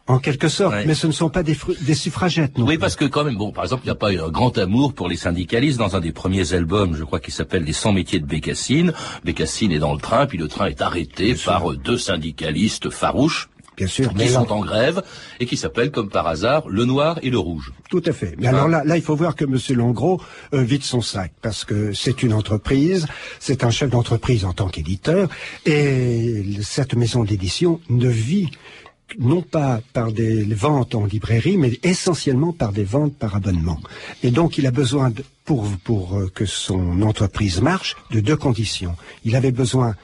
En 0.08 0.18
quelque 0.20 0.48
sorte, 0.48 0.72
Ouais. 0.74 0.84
mais 0.86 0.94
ce 0.94 1.08
ne 1.08 1.12
sont 1.12 1.28
pas 1.30 1.42
des, 1.42 1.56
suffragettes, 1.94 2.56
non 2.58 2.64
Oui, 2.64 2.74
plus. 2.74 2.78
parce 2.80 2.94
que 2.94 3.04
quand 3.06 3.24
même, 3.24 3.36
bon, 3.36 3.50
par 3.50 3.64
exemple, 3.64 3.82
il 3.84 3.88
n'y 3.88 3.92
a 3.92 3.96
pas 3.96 4.12
eu 4.12 4.20
un 4.20 4.28
grand 4.28 4.56
amour 4.56 4.92
pour 4.92 5.08
les 5.08 5.16
syndicalistes 5.16 5.78
dans 5.78 5.96
un 5.96 6.00
des 6.00 6.12
premiers 6.12 6.52
albums, 6.52 6.94
je 6.96 7.02
crois, 7.02 7.18
qui 7.18 7.32
s'appelle 7.32 7.64
Les 7.64 7.72
100 7.72 7.92
métiers 7.92 8.20
de 8.20 8.26
Bécassine. 8.26 8.92
Bécassine 9.24 9.72
est 9.72 9.80
dans 9.80 9.92
le 9.94 10.00
train, 10.00 10.26
puis 10.26 10.38
le 10.38 10.46
train 10.46 10.66
est 10.66 10.80
arrêté 10.80 11.34
par 11.34 11.72
euh, 11.72 11.76
deux 11.76 11.98
syndicalistes 11.98 12.90
farouches. 12.90 13.48
Bien 13.76 13.88
sûr, 13.88 14.08
qui 14.08 14.14
mais 14.16 14.24
là- 14.30 14.40
sont 14.40 14.52
en 14.52 14.60
grève 14.60 15.02
et 15.38 15.44
qui 15.44 15.58
s'appellent, 15.58 15.90
comme 15.90 16.08
par 16.08 16.26
hasard, 16.26 16.66
le 16.66 16.86
noir 16.86 17.18
et 17.22 17.28
le 17.28 17.38
rouge. 17.38 17.72
Tout 17.90 18.02
à 18.06 18.12
fait. 18.12 18.34
Mais 18.38 18.46
alors 18.46 18.68
là, 18.68 18.82
là, 18.86 18.96
il 18.96 19.02
faut 19.02 19.14
voir 19.14 19.34
que 19.36 19.44
M. 19.44 19.58
Langros 19.76 20.18
euh, 20.54 20.62
vide 20.62 20.82
son 20.82 21.02
sac 21.02 21.32
parce 21.42 21.66
que 21.66 21.92
c'est 21.92 22.22
une 22.22 22.32
entreprise, 22.32 23.06
c'est 23.38 23.64
un 23.64 23.70
chef 23.70 23.90
d'entreprise 23.90 24.46
en 24.46 24.54
tant 24.54 24.68
qu'éditeur, 24.68 25.28
et 25.66 26.42
cette 26.62 26.94
maison 26.94 27.22
d'édition 27.24 27.80
ne 27.90 28.08
vit 28.08 28.48
non 29.18 29.42
pas 29.42 29.80
par 29.92 30.12
des 30.12 30.44
ventes 30.44 30.94
en 30.94 31.04
librairie, 31.04 31.56
mais 31.56 31.78
essentiellement 31.82 32.52
par 32.52 32.72
des 32.72 32.84
ventes 32.84 33.16
par 33.16 33.36
abonnement. 33.36 33.80
Et 34.22 34.30
donc, 34.30 34.58
il 34.58 34.66
a 34.66 34.70
besoin, 34.70 35.12
pour, 35.44 35.68
pour 35.84 36.16
euh, 36.16 36.30
que 36.34 36.46
son 36.46 37.02
entreprise 37.02 37.60
marche, 37.60 37.96
de 38.10 38.20
deux 38.20 38.36
conditions. 38.36 38.96
Il 39.24 39.36
avait 39.36 39.52
besoin 39.52 39.94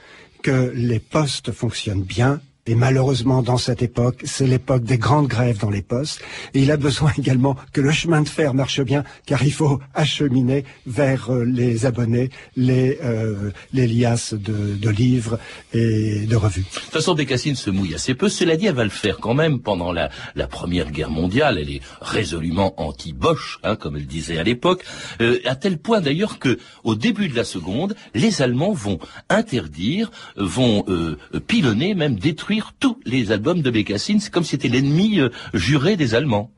que 0.41 0.71
les 0.75 0.99
postes 0.99 1.51
fonctionnent 1.51 2.03
bien. 2.03 2.41
Et 2.65 2.75
malheureusement, 2.75 3.41
dans 3.41 3.57
cette 3.57 3.81
époque, 3.81 4.21
c'est 4.23 4.47
l'époque 4.47 4.83
des 4.83 4.97
grandes 4.97 5.27
grèves 5.27 5.59
dans 5.59 5.69
les 5.69 5.81
postes. 5.81 6.21
Et 6.53 6.61
il 6.61 6.71
a 6.71 6.77
besoin 6.77 7.11
également 7.17 7.57
que 7.73 7.81
le 7.81 7.91
chemin 7.91 8.21
de 8.21 8.29
fer 8.29 8.53
marche 8.53 8.79
bien, 8.79 9.03
car 9.25 9.43
il 9.43 9.51
faut 9.51 9.81
acheminer 9.93 10.63
vers 10.87 11.29
euh, 11.29 11.43
les 11.43 11.85
abonnés 11.85 12.29
les, 12.55 12.99
euh, 13.03 13.51
les 13.73 13.85
liasses 13.85 14.33
de, 14.33 14.75
de 14.75 14.89
livres 14.89 15.39
et 15.73 16.25
de 16.25 16.35
revues. 16.37 16.61
De 16.61 16.79
toute 16.79 16.93
façon, 16.93 17.15
Bécassine 17.15 17.55
se 17.55 17.69
mouille 17.69 17.95
assez 17.95 18.15
peu. 18.15 18.29
Cela 18.29 18.55
dit, 18.55 18.67
elle 18.67 18.75
va 18.75 18.85
le 18.85 18.89
faire 18.89 19.17
quand 19.17 19.33
même 19.33 19.59
pendant 19.59 19.91
la, 19.91 20.09
la 20.35 20.47
Première 20.47 20.89
Guerre 20.91 21.11
mondiale. 21.11 21.57
Elle 21.59 21.69
est 21.69 21.81
résolument 21.99 22.73
anti-Bosch, 22.77 23.59
hein, 23.63 23.75
comme 23.75 23.97
elle 23.97 24.07
disait 24.07 24.37
à 24.37 24.43
l'époque, 24.43 24.85
euh, 25.19 25.39
à 25.43 25.57
tel 25.57 25.79
point 25.79 25.99
d'ailleurs 25.99 26.39
que, 26.39 26.57
au 26.85 26.95
début 26.95 27.27
de 27.27 27.35
la 27.35 27.43
Seconde, 27.43 27.93
les 28.13 28.41
Allemands 28.41 28.71
vont 28.71 28.99
interdire, 29.29 30.11
vont 30.37 30.85
euh, 30.87 31.17
pilonner, 31.45 31.93
même 31.93 32.15
détruire 32.15 32.52
tous 32.79 32.99
les 33.05 33.31
albums 33.31 33.61
de 33.61 33.71
Bécassine. 33.71 34.19
C'est 34.19 34.31
comme 34.31 34.43
si 34.43 34.51
c'était 34.51 34.67
l'ennemi 34.67 35.19
euh, 35.19 35.29
juré 35.53 35.95
des 35.95 36.15
Allemands. 36.15 36.51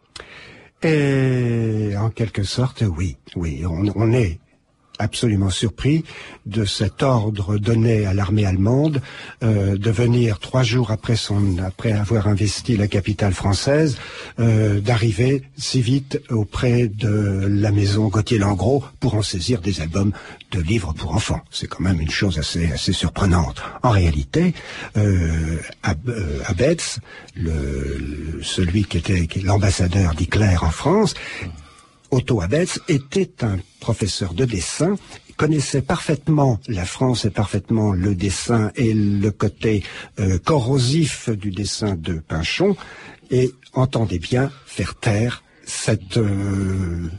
Et 0.84 1.94
en 1.98 2.10
quelque 2.10 2.44
sorte, 2.44 2.84
oui, 2.98 3.18
oui, 3.36 3.64
on, 3.66 3.86
on 3.96 4.14
est 4.14 4.40
absolument 5.00 5.50
surpris 5.50 6.04
de 6.46 6.66
cet 6.66 7.04
ordre 7.04 7.58
donné 7.58 8.06
à 8.06 8.14
l'armée 8.14 8.46
allemande 8.46 9.02
euh, 9.44 9.78
de 9.78 9.92
venir 9.92 10.40
trois 10.40 10.64
jours 10.64 10.92
après 10.92 11.16
son 11.16 11.58
avoir 11.84 12.28
investi 12.28 12.78
la 12.78 12.88
capitale 12.88 13.34
française 13.34 13.98
euh, 14.40 14.80
d'arriver 14.80 15.44
si 15.58 15.82
vite 15.82 16.22
auprès 16.30 16.88
de 16.88 17.48
la 17.48 17.72
maison 17.72 18.08
Gauthier-Langros 18.08 18.84
pour 19.00 19.16
en 19.16 19.22
saisir 19.22 19.62
des 19.62 19.82
albums 19.82 20.12
de 20.52 20.62
livres 20.62 20.94
pour 20.94 21.16
enfants. 21.16 21.42
C'est 21.52 21.68
quand 21.68 21.82
même 21.82 22.00
une 22.00 22.10
chose 22.10 22.40
assez 22.40 22.72
assez 22.72 22.94
surprenante. 22.94 23.62
En 23.84 23.90
réalité, 23.90 24.54
euh, 24.98 25.60
Abetz, 25.84 27.00
le, 27.36 28.40
celui 28.42 28.86
qui 28.86 28.98
était 28.98 29.28
l'ambassadeur 29.42 30.16
d'Hitler 30.16 30.56
en 30.62 30.72
France, 30.72 31.14
Otto 32.12 32.42
Abetz 32.42 32.80
était 32.88 33.44
un 33.44 33.58
professeur 33.80 34.34
de 34.34 34.46
dessin 34.46 34.96
connaissait 35.38 35.82
parfaitement 35.82 36.60
la 36.68 36.86
France 36.86 37.26
et 37.26 37.30
parfaitement 37.30 37.92
le 37.92 38.16
dessin 38.16 38.72
et 38.76 38.94
le 38.94 39.32
côté 39.32 39.84
euh, 40.20 40.38
corrosif 40.38 41.30
du 41.30 41.52
dessin 41.52 41.96
de 41.96 42.14
Pinchon 42.20 42.76
et 43.32 43.52
entendait 43.74 44.20
bien 44.20 44.52
faire 44.66 44.96
taire 44.96 45.44
cette, 45.66 46.18
euh, 46.18 47.10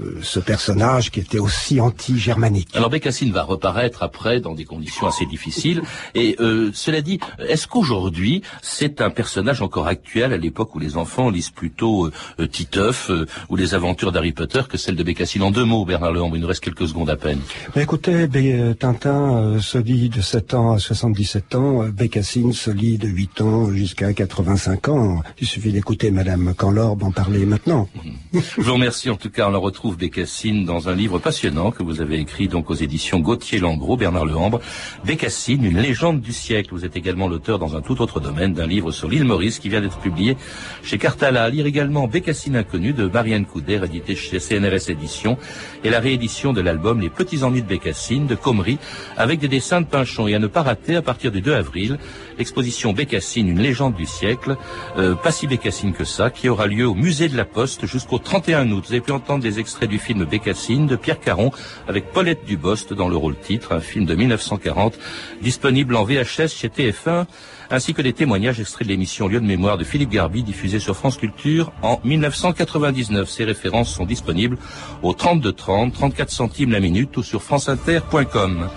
euh, 0.00 0.18
ce 0.22 0.40
personnage 0.40 1.10
qui 1.10 1.20
était 1.20 1.38
aussi 1.38 1.80
anti-germanique. 1.80 2.68
Alors 2.74 2.90
Bécassine 2.90 3.32
va 3.32 3.42
reparaître 3.42 4.02
après 4.02 4.40
dans 4.40 4.54
des 4.54 4.64
conditions 4.64 5.06
assez 5.06 5.26
difficiles. 5.26 5.82
Et 6.14 6.36
euh, 6.40 6.70
cela 6.74 7.02
dit, 7.02 7.20
est-ce 7.38 7.66
qu'aujourd'hui 7.66 8.42
c'est 8.62 9.00
un 9.00 9.10
personnage 9.10 9.62
encore 9.62 9.86
actuel 9.86 10.32
à 10.32 10.36
l'époque 10.36 10.74
où 10.74 10.78
les 10.78 10.96
enfants 10.96 11.30
lisent 11.30 11.50
plutôt 11.50 12.06
euh, 12.06 12.46
Titeuf 12.46 13.10
euh, 13.10 13.26
ou 13.48 13.56
les 13.56 13.74
aventures 13.74 14.12
d'Harry 14.12 14.32
Potter 14.32 14.62
que 14.68 14.78
celle 14.78 14.96
de 14.96 15.02
Bécassine? 15.02 15.42
En 15.42 15.50
deux 15.50 15.64
mots, 15.64 15.84
Bernard 15.84 16.12
Lehambre, 16.12 16.36
il 16.36 16.40
nous 16.40 16.48
reste 16.48 16.64
quelques 16.64 16.88
secondes 16.88 17.10
à 17.10 17.16
peine. 17.16 17.40
Mais 17.76 17.82
écoutez, 17.82 18.26
Bé 18.26 18.74
Tintin 18.78 19.58
se 19.60 19.78
lit 19.78 20.08
de 20.08 20.20
7 20.20 20.54
ans 20.54 20.72
à 20.72 20.78
77 20.78 21.54
ans, 21.54 21.84
Bécassine 21.88 22.52
se 22.52 22.70
lit 22.70 22.98
de 22.98 23.08
8 23.08 23.40
ans 23.42 23.72
jusqu'à 23.72 24.12
85 24.12 24.88
ans. 24.88 25.22
Il 25.40 25.46
suffit 25.46 25.72
d'écouter 25.72 26.10
Madame 26.10 26.54
Canlorbe 26.54 27.02
en 27.02 27.10
parler 27.10 27.44
maintenant. 27.44 27.88
Je 28.32 28.60
vous 28.60 28.74
remercie 28.74 29.10
en 29.10 29.16
tout 29.16 29.30
cas. 29.30 29.48
On 29.48 29.50
la 29.50 29.58
retrouve 29.58 29.96
Bécassine 29.96 30.64
dans 30.64 30.88
un 30.88 30.94
livre 30.94 31.18
passionnant 31.18 31.72
que 31.72 31.82
vous 31.82 32.00
avez 32.00 32.18
écrit 32.18 32.46
donc 32.46 32.70
aux 32.70 32.74
éditions 32.74 33.18
Gauthier 33.18 33.58
Langros, 33.58 33.96
Bernard 33.96 34.24
Lehambre. 34.24 34.60
Bécassine, 35.04 35.64
une 35.64 35.80
légende 35.80 36.20
du 36.20 36.32
siècle. 36.32 36.70
Vous 36.72 36.84
êtes 36.84 36.96
également 36.96 37.26
l'auteur 37.26 37.58
dans 37.58 37.76
un 37.76 37.80
tout 37.80 38.00
autre 38.00 38.20
domaine 38.20 38.54
d'un 38.54 38.66
livre 38.66 38.92
sur 38.92 39.08
l'île 39.08 39.24
Maurice 39.24 39.58
qui 39.58 39.68
vient 39.68 39.80
d'être 39.80 39.98
publié 39.98 40.36
chez 40.84 40.98
Cartala. 40.98 41.42
À 41.42 41.48
lire 41.50 41.66
également 41.66 42.06
Bécassine 42.06 42.56
inconnu 42.56 42.92
de 42.92 43.06
Marianne 43.06 43.46
Couder, 43.46 43.80
édité 43.84 44.14
chez 44.14 44.38
CNRS 44.38 44.90
Éditions, 44.90 45.36
et 45.82 45.90
la 45.90 45.98
réédition 45.98 46.52
de 46.52 46.60
l'album 46.60 47.00
Les 47.00 47.10
Petits 47.10 47.42
Ennuis 47.42 47.62
de 47.62 47.66
Bécassine 47.66 48.26
de 48.26 48.36
Comrie 48.36 48.78
avec 49.16 49.40
des 49.40 49.48
dessins 49.48 49.80
de 49.80 49.86
Pinchon. 49.86 50.28
Et 50.28 50.34
à 50.34 50.38
ne 50.38 50.46
pas 50.46 50.62
rater 50.62 50.94
à 50.94 51.02
partir 51.02 51.32
du 51.32 51.40
2 51.40 51.54
avril, 51.54 51.98
l'exposition 52.38 52.92
Bécassine, 52.92 53.48
une 53.48 53.60
légende 53.60 53.94
du 53.94 54.06
siècle, 54.06 54.56
euh, 54.96 55.16
pas 55.16 55.32
si 55.32 55.48
Bécassine 55.48 55.92
que 55.92 56.04
ça, 56.04 56.30
qui 56.30 56.48
aura 56.48 56.68
lieu 56.68 56.86
au 56.86 56.94
musée 56.94 57.28
de 57.28 57.36
la 57.36 57.44
Poste 57.44 57.79
jusqu'au 57.86 58.18
31 58.18 58.70
août. 58.70 58.84
Vous 58.86 58.92
avez 58.92 59.00
pu 59.00 59.12
entendre 59.12 59.42
des 59.42 59.58
extraits 59.58 59.88
du 59.88 59.98
film 59.98 60.24
Bécassine 60.24 60.86
de 60.86 60.96
Pierre 60.96 61.20
Caron 61.20 61.50
avec 61.88 62.12
Paulette 62.12 62.44
Dubost 62.44 62.92
dans 62.92 63.08
le 63.08 63.16
rôle 63.16 63.36
titre, 63.38 63.72
un 63.72 63.80
film 63.80 64.06
de 64.06 64.14
1940 64.14 64.98
disponible 65.42 65.96
en 65.96 66.04
VHS 66.04 66.48
chez 66.48 66.68
TF1 66.68 67.26
ainsi 67.70 67.94
que 67.94 68.02
des 68.02 68.12
témoignages 68.12 68.60
extraits 68.60 68.86
de 68.86 68.92
l'émission 68.92 69.28
Lieu 69.28 69.40
de 69.40 69.46
mémoire 69.46 69.78
de 69.78 69.84
Philippe 69.84 70.10
Garbi 70.10 70.42
diffusée 70.42 70.80
sur 70.80 70.96
France 70.96 71.16
Culture 71.16 71.72
en 71.82 72.00
1999. 72.04 73.28
Ces 73.28 73.44
références 73.44 73.94
sont 73.94 74.04
disponibles 74.04 74.58
au 75.02 75.12
32 75.12 75.52
30, 75.52 75.92
34 75.92 76.30
centimes 76.30 76.72
la 76.72 76.80
minute 76.80 77.16
ou 77.16 77.22
sur 77.22 77.42
franceinter.com. 77.42 78.68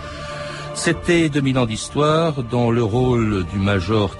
C'était 0.75 1.29
2000 1.29 1.59
ans 1.59 1.65
d'histoire 1.65 2.43
dans 2.43 2.71
le 2.71 2.83
rôle 2.83 3.45
du 3.45 3.59
major 3.59 4.17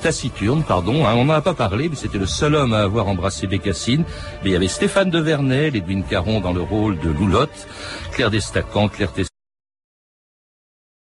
taciturne, 0.00 0.62
pardon. 0.62 1.04
Hein, 1.06 1.14
on 1.16 1.24
n'en 1.24 1.34
a 1.34 1.40
pas 1.40 1.54
parlé, 1.54 1.88
mais 1.88 1.96
c'était 1.96 2.18
le 2.18 2.26
seul 2.26 2.54
homme 2.54 2.72
à 2.72 2.82
avoir 2.82 3.08
embrassé 3.08 3.46
Bécassine. 3.46 4.04
Mais 4.42 4.50
il 4.50 4.52
y 4.52 4.56
avait 4.56 4.68
Stéphane 4.68 5.10
de 5.10 5.18
Vernet, 5.18 5.74
Edwin 5.74 6.04
Caron 6.04 6.40
dans 6.40 6.52
le 6.52 6.62
rôle 6.62 6.98
de 7.00 7.10
Loulotte, 7.10 7.66
Claire 8.12 8.30
Destacant, 8.30 8.88
Claire 8.88 9.12
Tess 9.12 9.31